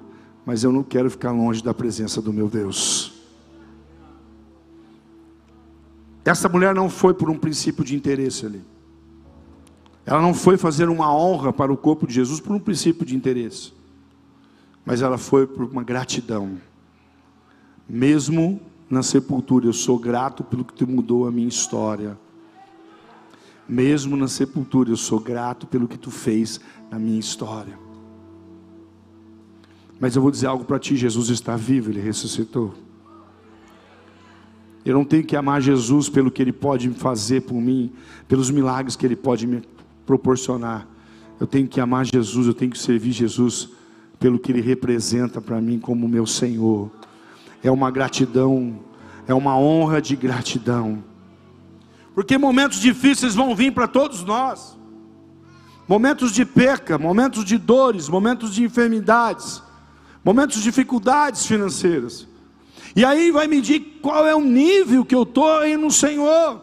mas 0.46 0.62
eu 0.62 0.70
não 0.70 0.83
quero 0.83 1.11
ficar 1.11 1.33
longe 1.33 1.62
da 1.62 1.74
presença 1.74 2.22
do 2.22 2.33
meu 2.33 2.48
Deus. 2.48 3.10
Essa 6.24 6.48
mulher 6.48 6.74
não 6.74 6.90
foi 6.90 7.14
por 7.14 7.30
um 7.30 7.38
princípio 7.38 7.85
de 7.85 7.94
interesse 7.96 8.44
ali. 8.44 8.62
Ela 10.04 10.20
não 10.20 10.35
foi 10.35 10.56
fazer 10.56 10.88
uma 10.88 11.14
honra 11.14 11.52
para 11.52 11.72
o 11.72 11.76
corpo 11.76 12.06
de 12.06 12.14
Jesus 12.14 12.40
por 12.40 12.54
um 12.54 12.59
princípio 12.59 13.06
de 13.06 13.14
interesse. 13.14 13.72
Mas 14.85 15.02
ela 15.02 15.18
foi 15.18 15.46
por 15.46 15.64
uma 15.64 15.83
gratidão. 15.83 16.59
Mesmo 17.88 18.61
na 18.88 19.02
sepultura, 19.02 19.66
eu 19.66 19.72
sou 19.72 19.98
grato 19.98 20.42
pelo 20.42 20.64
que 20.64 20.74
tu 20.74 20.87
mudou 20.87 21.26
a 21.26 21.30
minha 21.30 21.48
história. 21.48 22.18
Mesmo 23.68 24.16
na 24.16 24.26
sepultura, 24.26 24.90
eu 24.90 24.96
sou 24.96 25.20
grato 25.20 25.66
pelo 25.66 25.87
que 25.87 25.98
tu 25.98 26.11
fez 26.11 26.61
na 26.90 26.98
minha 26.98 27.20
história. 27.20 27.78
Mas 30.00 30.16
eu 30.16 30.22
vou 30.22 30.30
dizer 30.30 30.46
algo 30.46 30.64
para 30.64 30.78
ti: 30.78 30.96
Jesus 30.96 31.28
está 31.28 31.56
vivo, 31.56 31.90
ele 31.90 32.00
ressuscitou. 32.00 32.74
Eu 34.85 34.95
não 34.95 35.05
tenho 35.05 35.25
que 35.25 35.37
amar 35.37 35.61
Jesus 35.61 36.09
pelo 36.09 36.31
que 36.31 36.40
Ele 36.40 36.53
pode 36.53 36.88
fazer 36.90 37.43
por 37.43 37.61
mim, 37.61 37.93
pelos 38.27 38.51
milagres 38.51 38.97
que 38.97 39.05
Ele 39.05 39.16
pode 39.16 39.47
me 39.47 39.62
proporcionar. 40.07 40.87
Eu 41.38 41.47
tenho 41.47 41.69
que 41.69 41.81
amar 41.81 42.05
Jesus, 42.07 42.47
eu 42.47 42.55
tenho 42.55 42.71
que 42.71 42.79
servir 42.79 43.12
Jesus 43.12 43.69
pelo 44.19 44.38
que 44.38 44.53
Ele 44.53 44.61
representa 44.61 45.40
para 45.40 45.61
mim 45.61 45.79
como 45.79 46.09
meu 46.09 46.27
Senhor. 46.27 46.90
É 47.62 47.71
uma 47.71 47.90
gratidão, 47.90 48.79
é 49.27 49.35
uma 49.35 49.57
honra 49.57 50.01
de 50.01 50.16
gratidão. 50.16 51.03
Porque 52.14 52.37
momentos 52.37 52.81
difíceis 52.81 53.35
vão 53.35 53.55
vir 53.55 53.73
para 53.73 53.87
todos 53.87 54.25
nós. 54.25 54.79
Momentos 55.87 56.33
de 56.33 56.45
perca, 56.45 56.99
momentos 56.99 57.45
de 57.45 57.59
dores, 57.59 58.09
momentos 58.09 58.55
de 58.55 58.62
enfermidades, 58.62 59.62
momentos 60.25 60.59
de 60.59 60.62
dificuldades 60.62 61.47
financeiras. 61.47 62.30
E 62.94 63.05
aí 63.05 63.31
vai 63.31 63.46
medir 63.46 64.00
qual 64.03 64.26
é 64.26 64.35
o 64.35 64.40
nível 64.40 65.05
que 65.05 65.14
eu 65.14 65.22
estou 65.22 65.59
aí 65.59 65.76
no 65.76 65.90
Senhor. 65.90 66.61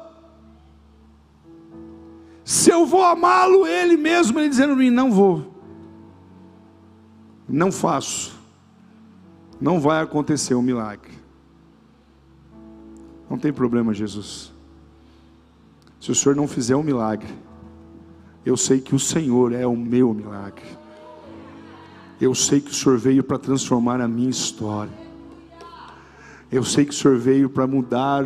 Se 2.43 2.69
eu 2.69 2.85
vou 2.85 3.03
amá-lo, 3.03 3.65
Ele 3.67 3.97
mesmo, 3.97 4.39
Ele 4.39 4.49
dizendo 4.49 4.73
para 4.73 4.83
mim: 4.83 4.89
não 4.89 5.11
vou, 5.11 5.53
não 7.47 7.71
faço, 7.71 8.37
não 9.59 9.79
vai 9.79 10.01
acontecer 10.01 10.55
um 10.55 10.61
milagre. 10.61 11.11
Não 13.29 13.37
tem 13.37 13.51
problema, 13.51 13.93
Jesus. 13.93 14.53
Se 15.99 16.11
o 16.11 16.15
Senhor 16.15 16.35
não 16.35 16.47
fizer 16.47 16.75
um 16.75 16.83
milagre, 16.83 17.33
eu 18.45 18.55
sei 18.55 18.79
que 18.79 18.95
o 18.95 18.99
Senhor 18.99 19.51
é 19.51 19.67
o 19.67 19.75
meu 19.75 20.13
milagre. 20.13 20.65
Eu 22.19 22.33
sei 22.33 22.61
que 22.61 22.71
o 22.71 22.73
Senhor 22.73 22.97
veio 22.97 23.23
para 23.23 23.37
transformar 23.37 23.99
a 23.99 24.07
minha 24.07 24.29
história. 24.29 25.06
Eu 26.51 26.63
sei 26.63 26.85
que 26.85 26.91
o 26.91 26.93
Senhor 26.93 27.17
veio 27.17 27.49
para 27.49 27.67
mudar 27.67 28.25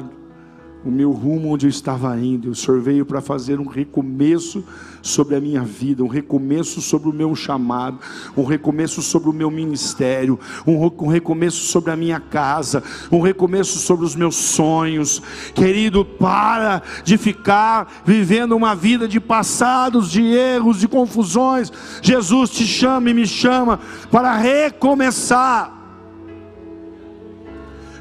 o 0.84 0.89
meu 0.89 1.12
rumo 1.12 1.53
onde 1.53 1.65
eu 1.65 1.69
estava 1.69 2.15
indo. 2.19 2.51
O 2.51 2.55
Senhor 2.55 2.79
veio 2.81 3.05
para 3.05 3.21
fazer 3.21 3.60
um 3.60 3.67
recomeço 3.67 4.63
sobre 5.01 5.36
a 5.36 5.41
minha 5.41 5.63
vida, 5.63 6.03
um 6.03 6.07
recomeço 6.07 6.81
sobre 6.81 7.10
o 7.10 7.13
meu 7.13 7.36
chamado, 7.36 7.99
um 8.36 8.43
recomeço 8.43 9.01
sobre 9.01 9.29
o 9.29 9.34
meu 9.34 9.49
ministério, 9.49 10.39
um 10.65 11.07
recomeço 11.07 11.65
sobre 11.65 11.91
a 11.91 11.95
minha 11.95 12.19
casa, 12.19 12.84
um 13.12 13.19
recomeço 13.19 13.79
sobre 13.79 14.05
os 14.05 14.15
meus 14.15 14.36
sonhos. 14.36 15.21
Querido, 15.53 16.05
para 16.05 16.81
de 17.03 17.17
ficar 17.17 18.03
vivendo 18.05 18.53
uma 18.53 18.75
vida 18.75 19.07
de 19.07 19.19
passados, 19.19 20.12
de 20.12 20.23
erros, 20.23 20.79
de 20.79 20.88
confusões. 20.88 21.71
Jesus 22.01 22.51
te 22.51 22.65
chama 22.65 23.10
e 23.10 23.13
me 23.13 23.25
chama 23.25 23.79
para 24.12 24.36
recomeçar. 24.38 25.80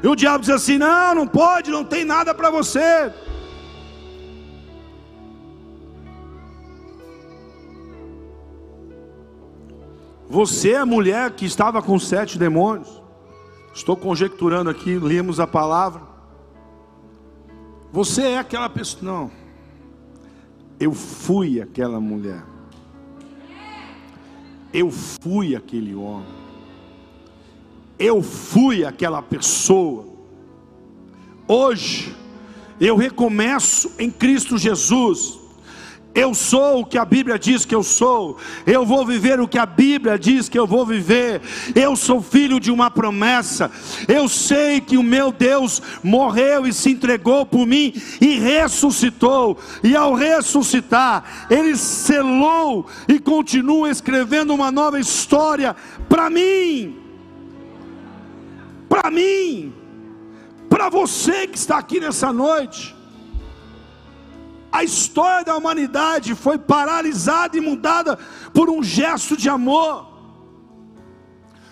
E 0.03 0.07
o 0.07 0.15
diabo 0.15 0.39
diz 0.41 0.49
assim: 0.49 0.77
não, 0.77 1.13
não 1.13 1.27
pode, 1.27 1.69
não 1.69 1.83
tem 1.83 2.03
nada 2.03 2.33
para 2.33 2.49
você. 2.49 3.11
Você 10.27 10.71
é 10.71 10.77
a 10.77 10.85
mulher 10.85 11.31
que 11.31 11.45
estava 11.45 11.81
com 11.81 11.99
sete 11.99 12.39
demônios. 12.39 13.01
Estou 13.73 13.97
conjecturando 13.97 14.69
aqui, 14.69 14.97
lemos 14.97 15.39
a 15.39 15.45
palavra. 15.45 16.01
Você 17.91 18.21
é 18.23 18.37
aquela 18.39 18.69
pessoa. 18.69 19.03
Não. 19.03 19.31
Eu 20.79 20.93
fui 20.93 21.61
aquela 21.61 21.99
mulher. 21.99 22.43
Eu 24.73 24.89
fui 24.89 25.53
aquele 25.55 25.93
homem. 25.93 26.40
Eu 27.97 28.21
fui 28.21 28.83
aquela 28.85 29.21
pessoa. 29.21 30.05
Hoje, 31.47 32.15
eu 32.79 32.95
recomeço 32.95 33.91
em 33.99 34.09
Cristo 34.09 34.57
Jesus. 34.57 35.39
Eu 36.13 36.33
sou 36.33 36.81
o 36.81 36.85
que 36.85 36.97
a 36.97 37.05
Bíblia 37.05 37.39
diz 37.39 37.63
que 37.63 37.73
eu 37.73 37.83
sou. 37.83 38.37
Eu 38.65 38.85
vou 38.85 39.05
viver 39.05 39.39
o 39.39 39.47
que 39.47 39.57
a 39.57 39.65
Bíblia 39.65 40.19
diz 40.19 40.49
que 40.49 40.59
eu 40.59 40.67
vou 40.67 40.85
viver. 40.85 41.41
Eu 41.73 41.95
sou 41.95 42.21
filho 42.21 42.59
de 42.59 42.69
uma 42.69 42.91
promessa. 42.91 43.71
Eu 44.07 44.27
sei 44.27 44.81
que 44.81 44.97
o 44.97 45.03
meu 45.03 45.31
Deus 45.31 45.81
morreu 46.03 46.67
e 46.67 46.73
se 46.73 46.91
entregou 46.91 47.45
por 47.45 47.65
mim 47.65 47.93
e 48.19 48.37
ressuscitou. 48.37 49.57
E 49.81 49.95
ao 49.95 50.13
ressuscitar, 50.13 51.47
ele 51.49 51.77
selou 51.77 52.87
e 53.07 53.17
continua 53.17 53.89
escrevendo 53.89 54.53
uma 54.53 54.69
nova 54.69 54.99
história 54.99 55.73
para 56.09 56.29
mim. 56.29 57.00
Para 58.91 59.09
mim. 59.09 59.73
Para 60.69 60.89
você 60.89 61.47
que 61.47 61.57
está 61.57 61.77
aqui 61.77 61.97
nessa 62.01 62.33
noite. 62.33 62.93
A 64.69 64.83
história 64.83 65.45
da 65.45 65.55
humanidade 65.55 66.35
foi 66.35 66.57
paralisada 66.57 67.57
e 67.57 67.61
mudada 67.61 68.19
por 68.53 68.69
um 68.69 68.83
gesto 68.83 69.37
de 69.37 69.47
amor. 69.47 70.07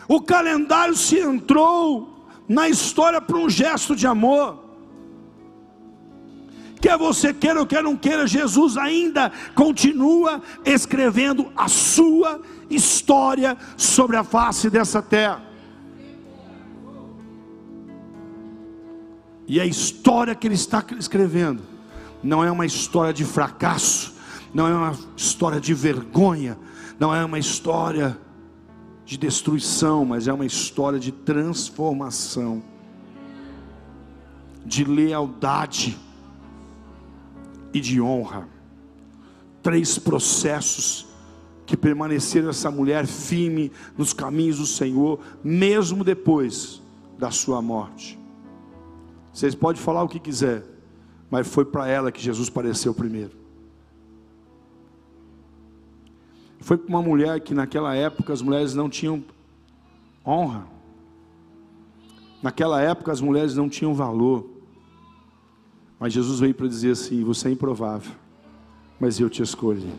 O 0.08 0.21
calendário 0.21 0.95
se 0.95 1.19
entrou 1.19 2.25
na 2.47 2.69
história 2.69 3.21
por 3.21 3.36
um 3.36 3.49
gesto 3.49 3.97
de 3.97 4.08
amor. 4.08 4.58
Quer 6.82 6.97
você 6.97 7.34
queira 7.34 7.60
ou 7.60 7.65
quer 7.65 7.84
não 7.84 7.97
queira, 7.97 8.25
Jesus 8.25 8.77
ainda 8.77 9.29
continua 9.55 10.41
escrevendo 10.63 11.51
a 11.55 11.67
sua 11.67 12.39
história 12.69 13.58
sobre 13.75 14.15
a 14.15 14.23
face 14.23 14.69
dessa 14.69 15.01
terra. 15.01 15.48
E 19.49 19.59
a 19.59 19.65
história 19.65 20.35
que 20.35 20.45
ele 20.45 20.53
está 20.53 20.85
escrevendo 20.99 21.63
não 22.21 22.43
é 22.43 22.51
uma 22.51 22.67
história 22.67 23.12
de 23.12 23.25
fracasso, 23.25 24.13
não 24.53 24.67
é 24.67 24.73
uma 24.75 24.95
história 25.17 25.59
de 25.59 25.73
vergonha, 25.73 26.55
não 26.99 27.13
é 27.15 27.25
uma 27.25 27.39
história 27.39 28.15
de 29.03 29.17
destruição, 29.17 30.05
mas 30.05 30.27
é 30.27 30.33
uma 30.33 30.45
história 30.45 30.99
de 30.99 31.12
transformação, 31.12 32.62
de 34.63 34.83
lealdade 34.83 35.97
e 37.73 37.79
de 37.79 37.99
honra. 37.99 38.47
Três 39.63 39.97
processos 39.97 41.07
que 41.65 41.75
permaneceram 41.75 42.49
essa 42.49 42.69
mulher 42.69 43.07
firme 43.07 43.71
nos 43.97 44.13
caminhos 44.13 44.59
do 44.59 44.67
Senhor, 44.67 45.19
mesmo 45.43 46.03
depois 46.03 46.83
da 47.17 47.31
sua 47.31 47.63
morte. 47.63 48.18
Vocês 49.33 49.55
podem 49.55 49.81
falar 49.81 50.03
o 50.03 50.07
que 50.07 50.19
quiser, 50.19 50.63
mas 51.29 51.47
foi 51.47 51.65
para 51.65 51.87
ela 51.87 52.11
que 52.11 52.21
Jesus 52.21 52.49
apareceu 52.49 52.93
primeiro. 52.93 53.37
Foi 56.59 56.77
para 56.77 56.89
uma 56.89 57.01
mulher 57.01 57.39
que 57.39 57.53
naquela 57.53 57.95
época 57.95 58.33
as 58.33 58.41
mulheres 58.41 58.73
não 58.73 58.89
tinham 58.89 59.23
honra. 60.25 60.67
Naquela 62.41 62.81
época 62.81 63.11
as 63.11 63.21
mulheres 63.21 63.55
não 63.55 63.69
tinham 63.69 63.93
valor. 63.93 64.49
Mas 65.99 66.13
Jesus 66.13 66.39
veio 66.39 66.53
para 66.53 66.67
dizer 66.67 66.91
assim: 66.91 67.23
Você 67.23 67.49
é 67.49 67.51
improvável, 67.51 68.13
mas 68.99 69.19
eu 69.19 69.29
te 69.29 69.41
escolhi. 69.41 69.93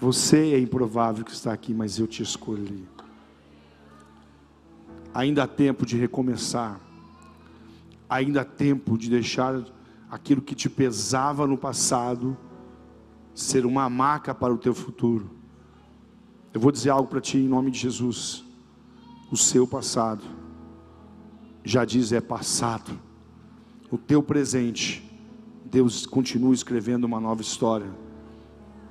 Você 0.00 0.52
é 0.52 0.58
improvável 0.58 1.24
que 1.24 1.32
está 1.32 1.52
aqui, 1.52 1.72
mas 1.72 1.98
eu 1.98 2.06
te 2.06 2.22
escolhi. 2.22 2.86
Ainda 5.14 5.44
há 5.44 5.46
tempo 5.46 5.86
de 5.86 5.96
recomeçar. 5.96 6.80
Ainda 8.14 8.42
há 8.42 8.44
tempo 8.44 8.96
de 8.96 9.10
deixar 9.10 9.60
aquilo 10.08 10.40
que 10.40 10.54
te 10.54 10.70
pesava 10.70 11.48
no 11.48 11.58
passado 11.58 12.36
ser 13.34 13.66
uma 13.66 13.90
maca 13.90 14.32
para 14.32 14.54
o 14.54 14.56
teu 14.56 14.72
futuro. 14.72 15.32
Eu 16.52 16.60
vou 16.60 16.70
dizer 16.70 16.90
algo 16.90 17.08
para 17.08 17.20
ti 17.20 17.38
em 17.38 17.48
nome 17.48 17.72
de 17.72 17.78
Jesus. 17.80 18.44
O 19.32 19.36
seu 19.36 19.66
passado 19.66 20.22
já 21.64 21.84
diz 21.84 22.12
é 22.12 22.20
passado. 22.20 22.96
O 23.90 23.98
teu 23.98 24.22
presente, 24.22 25.02
Deus 25.64 26.06
continua 26.06 26.54
escrevendo 26.54 27.02
uma 27.02 27.18
nova 27.18 27.42
história. 27.42 27.90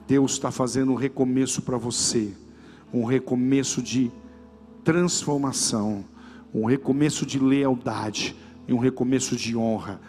Deus 0.06 0.34
está 0.34 0.52
fazendo 0.52 0.92
um 0.92 0.96
recomeço 0.96 1.62
para 1.62 1.78
você, 1.78 2.36
um 2.94 3.06
recomeço 3.06 3.82
de 3.82 4.12
transformação, 4.84 6.04
um 6.54 6.66
recomeço 6.66 7.26
de 7.26 7.40
lealdade 7.40 8.36
e 8.68 8.74
um 8.74 8.80
recomeço 8.80 9.36
de 9.36 9.56
honra 9.56 10.00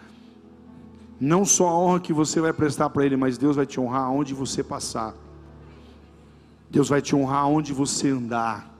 não 1.19 1.45
só 1.45 1.67
a 1.67 1.79
honra 1.79 1.99
que 1.99 2.13
você 2.13 2.41
vai 2.41 2.51
prestar 2.51 2.89
para 2.89 3.05
Ele, 3.05 3.15
mas 3.15 3.37
Deus 3.37 3.55
vai 3.55 3.65
te 3.65 3.79
honrar 3.79 4.11
onde 4.11 4.33
você 4.33 4.63
passar. 4.63 5.15
Deus 6.69 6.89
vai 6.89 7.01
te 7.01 7.15
honrar 7.15 7.47
onde 7.47 7.71
você 7.71 8.09
andar. 8.09 8.73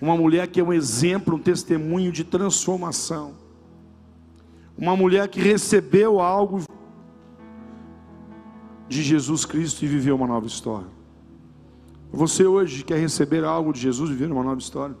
Uma 0.00 0.16
mulher 0.16 0.46
que 0.48 0.60
é 0.60 0.64
um 0.64 0.72
exemplo, 0.72 1.36
um 1.36 1.38
testemunho 1.38 2.12
de 2.12 2.24
transformação. 2.24 3.34
Uma 4.76 4.96
mulher 4.96 5.28
que 5.28 5.40
recebeu 5.40 6.20
algo 6.20 6.62
de 8.88 9.02
Jesus 9.02 9.44
Cristo 9.44 9.84
e 9.84 9.88
viveu 9.88 10.16
uma 10.16 10.26
nova 10.26 10.46
história. 10.46 10.88
Você 12.12 12.44
hoje 12.44 12.82
quer 12.82 12.98
receber 12.98 13.44
algo 13.44 13.72
de 13.72 13.80
Jesus 13.80 14.10
e 14.10 14.14
viver 14.14 14.32
uma 14.32 14.42
nova 14.42 14.58
história? 14.58 14.96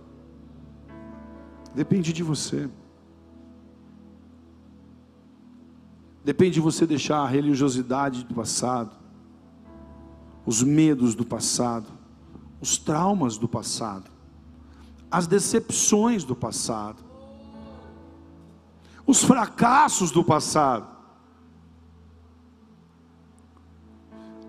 Depende 1.74 2.12
de 2.12 2.22
você. 2.22 2.68
Depende 6.24 6.54
de 6.54 6.60
você 6.60 6.86
deixar 6.86 7.20
a 7.20 7.26
religiosidade 7.26 8.24
do 8.24 8.34
passado, 8.34 8.90
os 10.44 10.62
medos 10.62 11.14
do 11.14 11.24
passado, 11.24 11.86
os 12.60 12.76
traumas 12.76 13.38
do 13.38 13.48
passado, 13.48 14.10
as 15.10 15.26
decepções 15.26 16.22
do 16.22 16.36
passado, 16.36 17.02
os 19.06 19.24
fracassos 19.24 20.10
do 20.10 20.22
passado, 20.22 20.86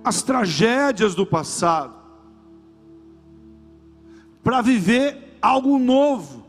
as 0.04 0.22
tragédias 0.22 1.16
do 1.16 1.26
passado, 1.26 1.94
para 4.44 4.62
viver 4.62 5.38
algo 5.42 5.80
novo 5.80 6.41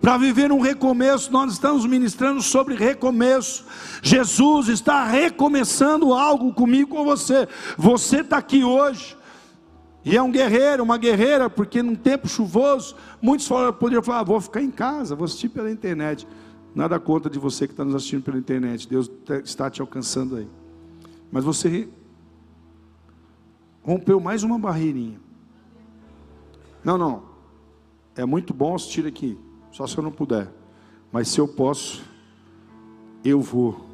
para 0.00 0.16
viver 0.16 0.52
um 0.52 0.60
recomeço, 0.60 1.32
nós 1.32 1.52
estamos 1.52 1.84
ministrando 1.84 2.40
sobre 2.40 2.74
recomeço. 2.74 3.66
Jesus 4.02 4.68
está 4.68 5.04
recomeçando 5.04 6.14
algo 6.14 6.52
comigo, 6.52 6.90
com 6.90 7.04
você. 7.04 7.48
Você 7.76 8.20
está 8.20 8.38
aqui 8.38 8.62
hoje. 8.62 9.16
E 10.04 10.16
é 10.16 10.22
um 10.22 10.30
guerreiro, 10.30 10.84
uma 10.84 10.96
guerreira, 10.96 11.50
porque 11.50 11.82
num 11.82 11.96
tempo 11.96 12.28
chuvoso, 12.28 12.94
muitos 13.20 13.48
poderiam 13.78 14.02
falar: 14.02 14.20
ah, 14.20 14.24
vou 14.24 14.40
ficar 14.40 14.62
em 14.62 14.70
casa, 14.70 15.16
vou 15.16 15.24
assistir 15.24 15.48
pela 15.48 15.70
internet. 15.70 16.26
Nada 16.74 17.00
contra 17.00 17.28
de 17.30 17.38
você 17.38 17.66
que 17.66 17.72
está 17.72 17.84
nos 17.84 17.94
assistindo 17.94 18.22
pela 18.22 18.38
internet, 18.38 18.88
Deus 18.88 19.10
está 19.44 19.68
te 19.68 19.80
alcançando 19.80 20.36
aí. 20.36 20.48
Mas 21.30 21.44
você 21.44 21.88
rompeu 23.82 24.20
mais 24.20 24.44
uma 24.44 24.58
barreirinha. 24.58 25.20
Não, 26.84 26.96
não. 26.96 27.22
É 28.14 28.24
muito 28.24 28.54
bom 28.54 28.76
assistir 28.76 29.06
aqui. 29.06 29.36
Só 29.78 29.86
se 29.86 29.96
eu 29.96 30.02
não 30.02 30.10
puder. 30.10 30.48
Mas 31.12 31.28
se 31.28 31.40
eu 31.40 31.46
posso, 31.46 32.02
eu 33.24 33.40
vou. 33.40 33.86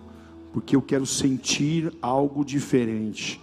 Porque 0.50 0.74
eu 0.74 0.80
quero 0.80 1.04
sentir 1.04 1.92
algo 2.00 2.42
diferente. 2.42 3.38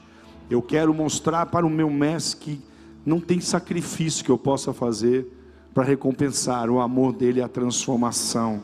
Eu 0.50 0.60
quero 0.60 0.92
mostrar 0.92 1.46
para 1.46 1.68
o 1.68 1.70
meu 1.70 1.88
mestre 1.88 2.40
que 2.40 2.62
não 3.06 3.20
tem 3.20 3.40
sacrifício 3.40 4.26
que 4.26 4.32
eu 4.32 4.40
possa 4.40 4.74
fazer 4.74 5.28
para 5.72 5.84
recompensar 5.84 6.68
o 6.72 6.80
amor 6.80 7.14
dele 7.14 7.42
e 7.42 7.44
a 7.44 7.48
transformação. 7.48 8.64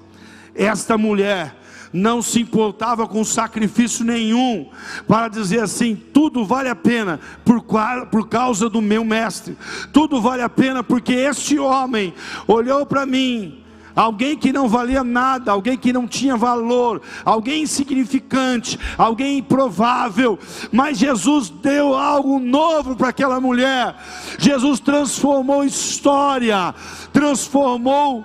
Esta 0.55 0.97
mulher 0.97 1.55
não 1.93 2.19
se 2.19 2.41
importava 2.41 3.07
com 3.07 3.23
sacrifício 3.23 4.03
nenhum, 4.03 4.71
para 5.07 5.27
dizer 5.27 5.61
assim: 5.61 5.95
tudo 5.95 6.43
vale 6.43 6.67
a 6.67 6.75
pena 6.75 7.19
por, 7.45 7.63
por 8.09 8.27
causa 8.27 8.71
do 8.71 8.81
meu 8.81 9.05
mestre, 9.05 9.55
tudo 9.93 10.19
vale 10.19 10.41
a 10.41 10.49
pena 10.49 10.83
porque 10.83 11.13
este 11.13 11.59
homem 11.59 12.11
olhou 12.47 12.83
para 12.83 13.05
mim, 13.05 13.63
alguém 13.97 14.37
que 14.37 14.53
não 14.53 14.69
valia 14.69 15.03
nada, 15.03 15.51
alguém 15.51 15.75
que 15.75 15.91
não 15.91 16.07
tinha 16.07 16.37
valor, 16.37 17.01
alguém 17.25 17.63
insignificante, 17.63 18.79
alguém 18.95 19.39
improvável, 19.39 20.37
mas 20.71 20.99
Jesus 20.99 21.49
deu 21.49 21.95
algo 21.95 22.39
novo 22.39 22.95
para 22.95 23.09
aquela 23.09 23.41
mulher. 23.41 23.95
Jesus 24.37 24.79
transformou 24.79 25.63
história, 25.63 26.75
transformou 27.11 28.23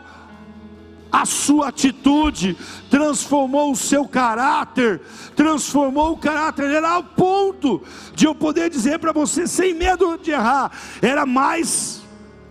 a 1.11 1.25
sua 1.25 1.69
atitude, 1.69 2.57
transformou 2.91 3.73
o 3.73 3.77
seu 3.77 4.07
caráter, 4.07 5.01
transformou 5.35 6.13
o 6.13 6.19
caráter 6.19 6.69
dela 6.71 6.91
ao 6.91 7.03
ponto 7.03 7.83
de 8.15 8.27
eu 8.27 8.35
poder 8.35 8.69
dizer 8.69 8.99
para 8.99 9.13
você, 9.13 9.47
sem 9.47 9.73
medo 9.73 10.19
de 10.19 10.33
errar, 10.33 10.71
era 11.01 11.25
mais 11.25 12.03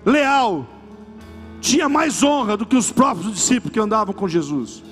leal 0.03 0.80
tinha 1.61 1.87
mais 1.87 2.23
honra 2.23 2.57
do 2.57 2.65
que 2.65 2.75
os 2.75 2.91
próprios 2.91 3.31
discípulos 3.31 3.71
que 3.71 3.79
andavam 3.79 4.13
com 4.13 4.27
Jesus. 4.27 4.83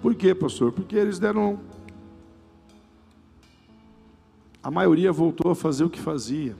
Por 0.00 0.14
quê, 0.14 0.34
pastor? 0.34 0.72
Porque 0.72 0.96
eles 0.96 1.18
deram. 1.18 1.60
A 4.62 4.70
maioria 4.70 5.12
voltou 5.12 5.52
a 5.52 5.54
fazer 5.54 5.84
o 5.84 5.90
que 5.90 6.00
fazia. 6.00 6.56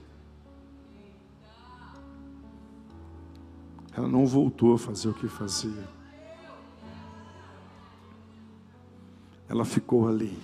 Ela 3.95 4.07
não 4.07 4.25
voltou 4.25 4.73
a 4.73 4.77
fazer 4.77 5.09
o 5.09 5.13
que 5.13 5.27
fazia. 5.27 5.87
Ela 9.49 9.65
ficou 9.65 10.07
ali, 10.07 10.37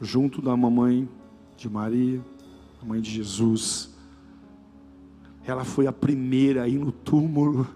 junto 0.00 0.42
da 0.42 0.56
mamãe 0.56 1.08
de 1.56 1.68
Maria, 1.68 2.20
a 2.82 2.84
mãe 2.84 3.00
de 3.00 3.10
Jesus 3.10 3.96
ela 5.50 5.64
foi 5.64 5.86
a 5.86 5.92
primeira 5.92 6.64
a 6.64 6.68
ir 6.68 6.78
no 6.78 6.92
túmulo. 6.92 7.66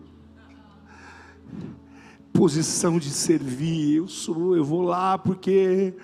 Posição 2.32 2.98
de 2.98 3.11
servir, 3.11 3.96
eu 3.96 4.08
sou, 4.08 4.56
eu 4.56 4.64
vou 4.64 4.82
lá 4.82 5.16
porque 5.18 5.94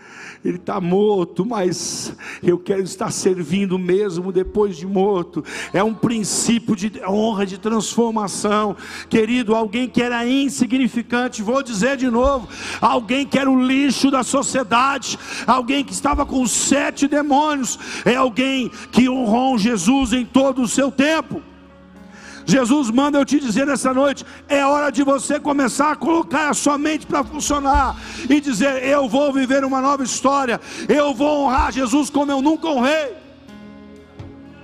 ele 0.45 0.57
está 0.57 0.81
morto, 0.81 1.45
mas 1.45 2.15
eu 2.43 2.59
quero 2.59 2.83
estar 2.83 3.11
servindo 3.11 3.79
mesmo 3.79 4.31
depois 4.31 4.77
de 4.77 4.87
morto. 4.87 5.43
É 5.73 5.83
um 5.83 5.95
princípio 5.95 6.77
de 6.77 6.93
honra, 7.07 7.45
de 7.45 7.59
transformação, 7.59 8.77
querido. 9.09 9.55
Alguém 9.55 9.89
que 9.89 10.03
era 10.03 10.27
insignificante, 10.27 11.43
vou 11.43 11.63
dizer 11.63 11.97
de 11.97 12.11
novo, 12.11 12.47
alguém 12.81 13.27
que 13.27 13.39
era 13.39 13.51
o 13.51 13.63
lixo 13.63 14.11
da 14.11 14.23
sociedade, 14.23 15.19
alguém 15.47 15.83
que 15.83 15.93
estava 15.93 16.25
com 16.25 16.47
sete 16.47 17.09
demônios, 17.09 17.79
é 18.05 18.15
alguém 18.15 18.71
que 18.93 19.09
honrou 19.09 19.59
Jesus 19.59 20.13
em 20.13 20.25
todo 20.25 20.63
o 20.63 20.69
seu 20.69 20.91
tempo. 20.91 21.48
Jesus 22.49 22.91
manda 22.91 23.19
eu 23.19 23.27
te 23.27 23.39
dizer 23.39 23.67
nessa 23.67 23.93
noite: 23.93 24.25
é 24.49 24.65
hora 24.65 24.91
de 24.91 25.03
você 25.03 25.39
começar 25.39 25.93
a 25.93 25.97
colocar 25.97 26.49
a 26.49 26.55
sua 26.55 26.79
mente 26.79 27.07
para 27.07 27.23
funcionar 27.23 27.95
e 28.29 28.41
dizer: 28.41 28.83
eu 28.85 29.07
vou 29.07 29.31
viver 29.31 29.63
uma 29.67 29.83
nova 29.83 30.03
história, 30.03 30.59
eu 30.89 31.13
vou 31.13 31.45
honrar 31.45 31.71
Jesus 31.71 32.09
como 32.09 32.33
eu 32.33 32.41
nunca 32.41 32.67
honrei. 32.67 33.15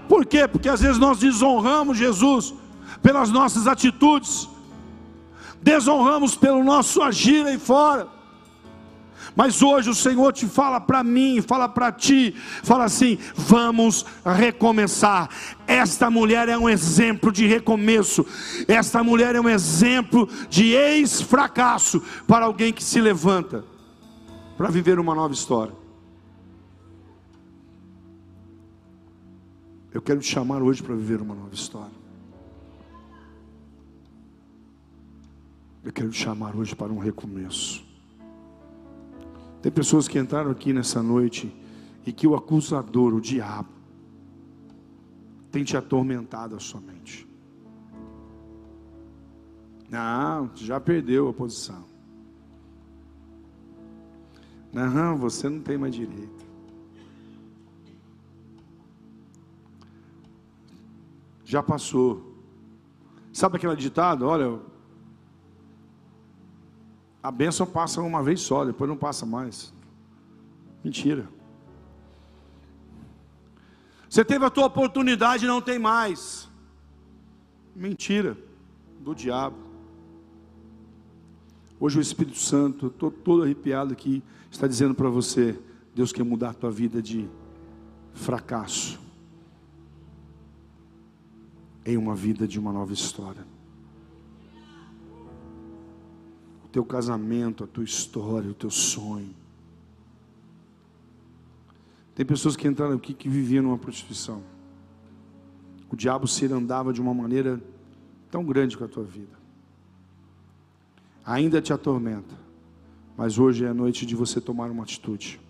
Por 0.09 0.25
quê? 0.25 0.49
Porque 0.49 0.71
às 0.71 0.81
vezes 0.81 0.97
nós 0.97 1.19
desonramos 1.19 1.99
Jesus 1.99 2.55
pelas 3.03 3.29
nossas 3.31 3.67
atitudes, 3.67 4.49
desonramos 5.61 6.35
pelo 6.35 6.65
nosso 6.65 7.03
agir 7.03 7.47
aí 7.47 7.59
fora. 7.59 8.09
Mas 9.37 9.63
hoje 9.63 9.91
o 9.91 9.95
Senhor 9.95 10.33
te 10.33 10.47
fala 10.47 10.81
para 10.81 11.03
mim, 11.03 11.43
fala 11.43 11.69
para 11.69 11.91
ti, 11.91 12.35
fala 12.63 12.85
assim: 12.85 13.19
vamos 13.35 14.07
recomeçar. 14.25 15.29
Esta 15.67 16.09
mulher 16.09 16.49
é 16.49 16.57
um 16.57 16.69
exemplo 16.69 17.33
de 17.33 17.47
recomeço, 17.47 18.25
esta 18.69 19.03
mulher 19.03 19.35
é 19.35 19.41
um 19.41 19.49
exemplo 19.49 20.29
de 20.49 20.73
ex-fracasso 20.73 22.03
para 22.27 22.45
alguém 22.45 22.73
que 22.73 22.85
se 22.85 23.01
levanta 23.01 23.65
para 24.57 24.71
viver 24.71 24.99
uma 24.99 25.15
nova 25.15 25.35
história. 25.35 25.75
Eu 29.93 30.03
quero 30.03 30.21
te 30.21 30.27
chamar 30.27 30.63
hoje 30.63 30.83
para 30.83 30.95
viver 30.95 31.21
uma 31.21 31.35
nova 31.35 31.55
história. 31.55 32.05
Eu 35.85 35.93
quero 35.93 36.11
te 36.11 36.19
chamar 36.19 36.57
hoje 36.57 36.75
para 36.75 36.93
um 36.93 36.99
recomeço. 36.99 37.84
Tem 39.65 39.73
pessoas 39.73 40.07
que 40.07 40.19
entraram 40.19 40.51
aqui 40.51 40.75
nessa 40.75 41.03
noite 41.03 41.51
e 42.05 42.13
que 42.13 42.27
o 42.27 42.35
acusador, 42.35 43.15
o 43.15 43.19
diabo, 43.19 43.71
tem 45.51 45.65
te 45.65 45.75
atormentado 45.75 46.55
a 46.55 46.61
sua 46.61 46.83
mente. 46.83 47.27
Não, 49.89 50.51
já 50.55 50.79
perdeu 50.79 51.31
a 51.31 51.33
posição. 51.33 51.83
Não, 54.71 55.17
você 55.17 55.49
não 55.49 55.63
tem 55.63 55.79
mais 55.79 55.95
direito. 55.95 56.45
Já 61.43 61.63
passou. 61.63 62.35
Sabe 63.33 63.57
aquele 63.57 63.77
ditado? 63.77 64.27
Olha, 64.27 64.61
a 67.25 67.31
bênção 67.31 67.67
passa 67.67 68.03
uma 68.03 68.23
vez 68.23 68.43
só, 68.43 68.67
depois 68.67 68.87
não 68.87 68.99
passa 68.99 69.25
mais. 69.25 69.73
Mentira. 70.85 71.27
Você 74.07 74.23
teve 74.23 74.45
a 74.45 74.51
tua 74.51 74.67
oportunidade 74.67 75.47
e 75.47 75.49
não 75.49 75.63
tem 75.63 75.79
mais. 75.79 76.51
Mentira 77.75 78.37
do 79.01 79.15
diabo. 79.15 79.57
Hoje 81.81 81.99
o 81.99 82.03
Espírito 82.03 82.37
Santo, 82.37 82.89
estou 82.89 83.11
todo 83.11 83.43
arrepiado 83.43 83.95
aqui, 83.95 84.23
está 84.51 84.67
dizendo 84.67 84.95
para 84.95 85.09
você: 85.09 85.59
Deus 85.95 86.13
quer 86.13 86.25
mudar 86.25 86.51
a 86.51 86.55
tua 86.55 86.71
vida 86.71 87.01
de 87.01 87.27
fracasso 88.13 89.01
em 91.87 91.97
uma 91.97 92.15
vida 92.15 92.47
de 92.47 92.59
uma 92.59 92.71
nova 92.71 92.93
história. 92.93 93.54
Teu 96.75 96.85
casamento, 96.85 97.63
a 97.63 97.69
tua 97.69 97.85
história, 97.85 98.51
o 98.51 98.55
teu 98.55 98.69
sonho. 98.69 99.33
Tem 102.17 102.27
pessoas 102.27 102.57
que 102.57 102.67
entraram 102.67 102.97
aqui 102.97 103.15
que 103.15 103.29
viviam 103.29 103.63
numa 103.63 103.79
prostituição. 103.79 104.43
O 105.89 105.95
diabo 105.95 106.27
se 106.27 106.47
andava 106.47 106.93
de 106.93 107.01
uma 107.01 107.15
maneira 107.15 107.63
tão 108.29 108.45
grande 108.45 108.77
com 108.77 108.83
a 108.83 108.89
tua 108.89 109.05
vida. 109.05 109.39
Ainda 111.25 111.63
te 111.63 111.73
atormenta, 111.73 112.35
mas 113.17 113.39
hoje 113.39 113.65
é 113.65 113.69
a 113.69 113.75
noite 113.75 114.05
de 114.05 114.17
você 114.17 114.41
tomar 114.41 114.69
uma 114.69 114.83
atitude. 114.83 115.41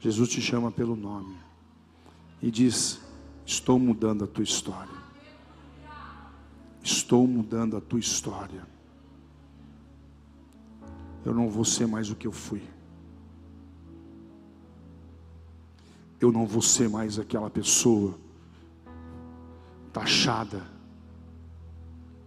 Jesus 0.00 0.28
te 0.28 0.42
chama 0.42 0.72
pelo 0.72 0.96
nome 0.96 1.36
e 2.42 2.50
diz: 2.50 3.00
Estou 3.46 3.78
mudando 3.78 4.24
a 4.24 4.26
tua 4.26 4.42
história. 4.42 5.04
Estou 6.82 7.24
mudando 7.24 7.76
a 7.76 7.80
tua 7.80 8.00
história 8.00 8.73
eu 11.24 11.32
não 11.32 11.48
vou 11.48 11.64
ser 11.64 11.86
mais 11.86 12.10
o 12.10 12.16
que 12.16 12.26
eu 12.26 12.32
fui. 12.32 12.62
Eu 16.20 16.30
não 16.30 16.46
vou 16.46 16.62
ser 16.62 16.88
mais 16.88 17.18
aquela 17.18 17.50
pessoa 17.50 18.18
taxada. 19.92 20.62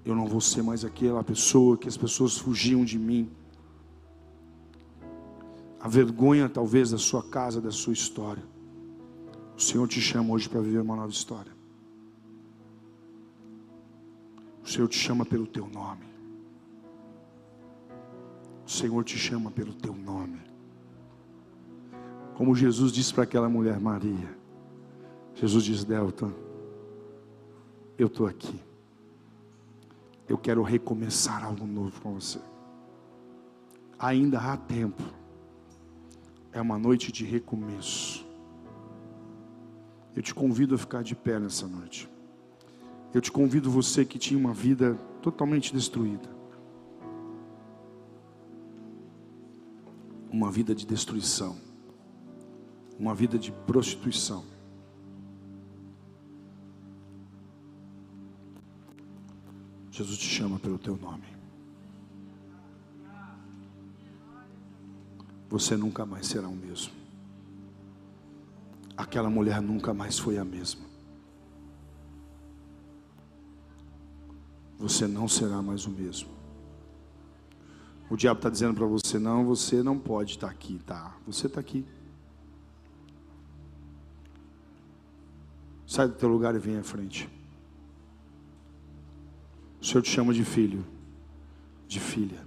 Eu 0.04 0.16
não 0.16 0.26
vou 0.26 0.42
ser 0.42 0.64
mais 0.64 0.84
aquela 0.84 1.24
pessoa 1.24 1.78
que 1.78 1.88
as 1.88 1.98
pessoas 1.98 2.38
fugiam 2.38 2.84
de 2.84 2.98
mim. 2.98 3.30
A 5.80 5.88
vergonha, 5.88 6.50
talvez, 6.50 6.92
da 6.92 6.98
sua 6.98 7.24
casa, 7.24 7.62
da 7.62 7.72
sua 7.72 7.94
história. 7.94 8.44
O 9.56 9.62
Senhor 9.62 9.88
te 9.88 10.02
chama 10.02 10.34
hoje 10.34 10.50
para 10.50 10.62
viver 10.62 10.80
uma 10.80 10.96
nova 10.96 11.12
história. 11.12 11.52
O 14.64 14.68
Senhor 14.68 14.88
te 14.88 14.98
chama 14.98 15.26
pelo 15.26 15.46
teu 15.46 15.68
nome. 15.68 16.17
O 18.68 18.70
Senhor 18.70 19.02
te 19.06 19.18
chama 19.18 19.50
pelo 19.50 19.74
teu 19.74 19.96
nome. 19.96 20.42
Como 22.36 22.54
Jesus 22.54 22.92
disse 22.92 23.14
para 23.14 23.24
aquela 23.24 23.48
mulher 23.48 23.80
Maria. 23.80 24.38
Jesus 25.36 25.64
diz: 25.64 25.86
Delta, 25.86 26.30
eu 27.98 28.08
estou 28.08 28.28
aqui. 28.28 28.60
Eu 30.28 30.38
quero 30.38 30.62
recomeçar 30.64 31.46
algo 31.46 31.66
novo 31.66 32.02
com 32.02 32.16
você. 32.16 32.40
Ainda 33.98 34.38
há 34.38 34.58
tempo. 34.58 35.02
É 36.52 36.60
uma 36.60 36.78
noite 36.78 37.10
de 37.10 37.24
recomeço. 37.24 38.28
Eu 40.14 40.22
te 40.22 40.36
convido 40.36 40.76
a 40.76 40.78
ficar 40.78 41.04
de 41.04 41.16
pé 41.16 41.40
nessa 41.40 41.66
noite. 41.66 42.10
Eu 43.14 43.22
te 43.22 43.32
convido 43.32 43.72
você 43.72 44.04
que 44.04 44.20
tinha 44.20 44.38
uma 44.38 44.54
vida 44.54 44.96
totalmente 45.22 45.74
destruída. 45.74 46.37
Uma 50.38 50.52
vida 50.52 50.76
de 50.76 50.86
destruição, 50.86 51.58
uma 53.00 53.16
vida 53.16 53.40
de 53.40 53.52
prostituição. 53.52 54.46
Jesus 59.90 60.16
te 60.16 60.28
chama 60.28 60.60
pelo 60.60 60.78
teu 60.78 60.96
nome. 60.96 61.26
Você 65.50 65.76
nunca 65.76 66.06
mais 66.06 66.28
será 66.28 66.48
o 66.48 66.56
mesmo. 66.56 66.94
Aquela 68.96 69.32
mulher 69.32 69.60
nunca 69.60 69.92
mais 69.92 70.20
foi 70.20 70.38
a 70.38 70.46
mesma. 70.46 70.86
Você 74.78 75.08
não 75.08 75.28
será 75.28 75.64
mais 75.64 75.88
o 75.88 75.90
mesmo. 75.90 76.37
O 78.10 78.16
diabo 78.16 78.40
está 78.40 78.50
dizendo 78.50 78.74
para 78.74 78.86
você: 78.86 79.20
não, 79.20 79.46
você 79.46 79.84
não 79.84 79.98
pode 79.98 80.32
estar 80.32 80.48
tá 80.48 80.54
aqui, 80.54 80.80
tá? 80.86 81.16
Você 81.26 81.48
está 81.48 81.60
aqui. 81.60 81.86
Sai 85.86 86.08
do 86.08 86.16
teu 86.16 86.30
lugar 86.30 86.54
e 86.56 86.60
vem 86.60 86.78
à 86.78 86.84
frente. 86.84 87.30
O 89.82 89.86
Senhor 89.86 90.02
te 90.02 90.10
chama 90.10 90.34
de 90.34 90.44
filho, 90.44 90.86
de 91.88 92.00
filha. 92.00 92.46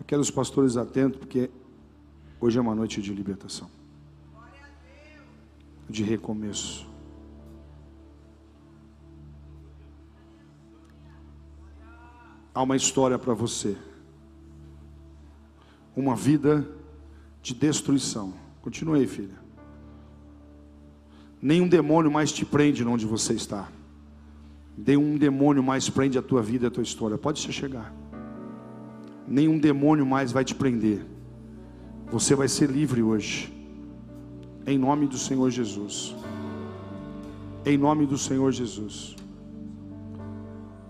Eu 0.00 0.04
quero 0.06 0.20
os 0.20 0.30
pastores 0.30 0.76
atentos, 0.76 1.18
porque 1.18 1.48
hoje 2.40 2.58
é 2.58 2.60
uma 2.60 2.74
noite 2.74 3.00
de 3.00 3.14
libertação, 3.14 3.70
de 5.88 6.02
recomeço. 6.02 6.90
Há 12.54 12.62
uma 12.62 12.76
história 12.76 13.18
para 13.18 13.32
você, 13.32 13.78
uma 15.96 16.16
vida 16.16 16.66
de 17.42 17.54
destruição. 17.54 18.32
Continue 18.62 19.00
aí, 19.00 19.06
filha. 19.06 19.42
Nenhum 21.40 21.66
demônio 21.66 22.10
mais 22.10 22.30
te 22.30 22.44
prende 22.44 22.84
onde 22.84 23.04
você 23.04 23.32
está. 23.32 23.68
Nenhum 24.78 25.18
demônio 25.18 25.62
mais 25.62 25.88
prende 25.90 26.16
a 26.16 26.22
tua 26.22 26.40
vida 26.40 26.66
e 26.66 26.68
a 26.68 26.70
tua 26.70 26.82
história. 26.82 27.18
Pode 27.18 27.40
se 27.40 27.52
chegar. 27.52 27.92
Nenhum 29.26 29.58
demônio 29.58 30.06
mais 30.06 30.30
vai 30.32 30.44
te 30.44 30.54
prender. 30.54 31.04
Você 32.10 32.34
vai 32.34 32.48
ser 32.48 32.70
livre 32.70 33.02
hoje. 33.02 33.52
Em 34.66 34.78
nome 34.78 35.06
do 35.06 35.18
Senhor 35.18 35.50
Jesus. 35.50 36.14
Em 37.66 37.76
nome 37.76 38.06
do 38.06 38.16
Senhor 38.16 38.52
Jesus. 38.52 39.16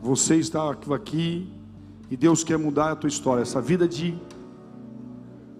Você 0.02 0.36
está 0.36 0.70
aqui 0.70 1.48
e 2.10 2.16
Deus 2.16 2.44
quer 2.44 2.58
mudar 2.58 2.92
a 2.92 2.96
tua 2.96 3.08
história. 3.08 3.42
Essa 3.42 3.60
vida 3.60 3.88
de 3.88 4.14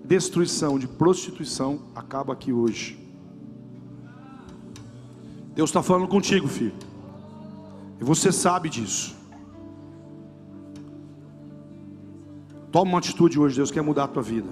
destruição, 0.05 0.79
de 0.79 0.87
prostituição, 0.87 1.81
acaba 1.95 2.33
aqui 2.33 2.53
hoje. 2.53 2.99
Deus 5.55 5.71
está 5.71 5.83
falando 5.83 6.09
contigo, 6.09 6.49
filho. 6.49 6.75
E 8.01 8.05
você 8.05 8.33
sabe 8.33 8.69
disso. 8.69 9.15
Toma 12.71 12.91
uma 12.91 12.99
atitude 12.99 13.39
hoje, 13.39 13.57
Deus 13.57 13.71
quer 13.71 13.83
mudar 13.83 14.05
a 14.05 14.09
tua 14.09 14.23
vida. 14.23 14.49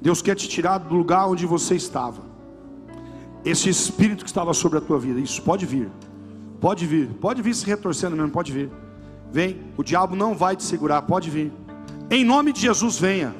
Deus 0.00 0.22
quer 0.22 0.34
te 0.34 0.48
tirar 0.48 0.78
do 0.78 0.94
lugar 0.94 1.28
onde 1.28 1.44
você 1.44 1.74
estava. 1.74 2.22
Esse 3.44 3.68
espírito 3.68 4.24
que 4.24 4.30
estava 4.30 4.54
sobre 4.54 4.78
a 4.78 4.80
tua 4.80 4.98
vida, 4.98 5.20
isso 5.20 5.42
pode 5.42 5.66
vir. 5.66 5.90
Pode 6.58 6.86
vir, 6.86 7.08
pode 7.20 7.42
vir 7.42 7.54
se 7.54 7.66
retorcendo 7.66 8.16
mesmo, 8.16 8.30
pode 8.30 8.50
vir. 8.50 8.70
Vem, 9.30 9.60
o 9.76 9.82
diabo 9.82 10.16
não 10.16 10.34
vai 10.34 10.56
te 10.56 10.62
segurar, 10.62 11.02
pode 11.02 11.30
vir. 11.30 11.52
Em 12.10 12.24
nome 12.24 12.52
de 12.52 12.60
Jesus, 12.60 12.98
venha. 12.98 13.32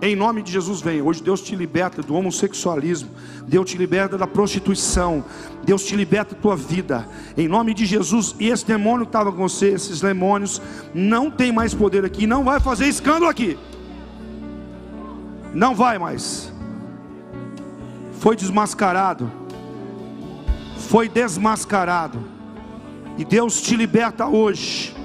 Em 0.00 0.16
nome 0.16 0.42
de 0.42 0.50
Jesus, 0.50 0.80
venha. 0.80 1.04
Hoje 1.04 1.22
Deus 1.22 1.42
te 1.42 1.54
liberta 1.54 2.00
do 2.00 2.14
homossexualismo. 2.14 3.10
Deus 3.46 3.68
te 3.68 3.76
liberta 3.76 4.16
da 4.16 4.26
prostituição. 4.26 5.24
Deus 5.64 5.84
te 5.84 5.94
liberta 5.94 6.34
da 6.34 6.40
tua 6.40 6.56
vida. 6.56 7.06
Em 7.36 7.46
nome 7.46 7.74
de 7.74 7.84
Jesus. 7.84 8.34
E 8.38 8.48
esse 8.48 8.64
demônio 8.64 9.04
que 9.04 9.10
estava 9.10 9.30
com 9.30 9.46
você, 9.46 9.68
esses 9.68 10.00
demônios, 10.00 10.62
não 10.94 11.30
tem 11.30 11.52
mais 11.52 11.74
poder 11.74 12.04
aqui. 12.04 12.26
Não 12.26 12.44
vai 12.44 12.60
fazer 12.60 12.86
escândalo 12.86 13.28
aqui. 13.28 13.58
Não 15.52 15.74
vai 15.74 15.98
mais. 15.98 16.50
Foi 18.20 18.36
desmascarado. 18.36 19.30
Foi 20.78 21.08
desmascarado. 21.08 22.20
E 23.18 23.24
Deus 23.24 23.60
te 23.60 23.76
liberta 23.76 24.26
hoje. 24.26 24.96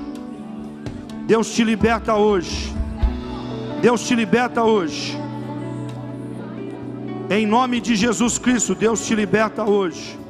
Deus 1.26 1.56
te 1.56 1.64
liberta 1.64 2.16
hoje. 2.16 2.74
Deus 3.82 4.08
te 4.08 4.16
liberta 4.16 4.64
hoje. 4.64 5.18
Em 7.30 7.46
nome 7.46 7.80
de 7.80 7.96
Jesus 7.96 8.38
Cristo, 8.38 8.76
Deus 8.76 9.08
te 9.08 9.16
liberta 9.16 9.64
hoje. 9.64 10.23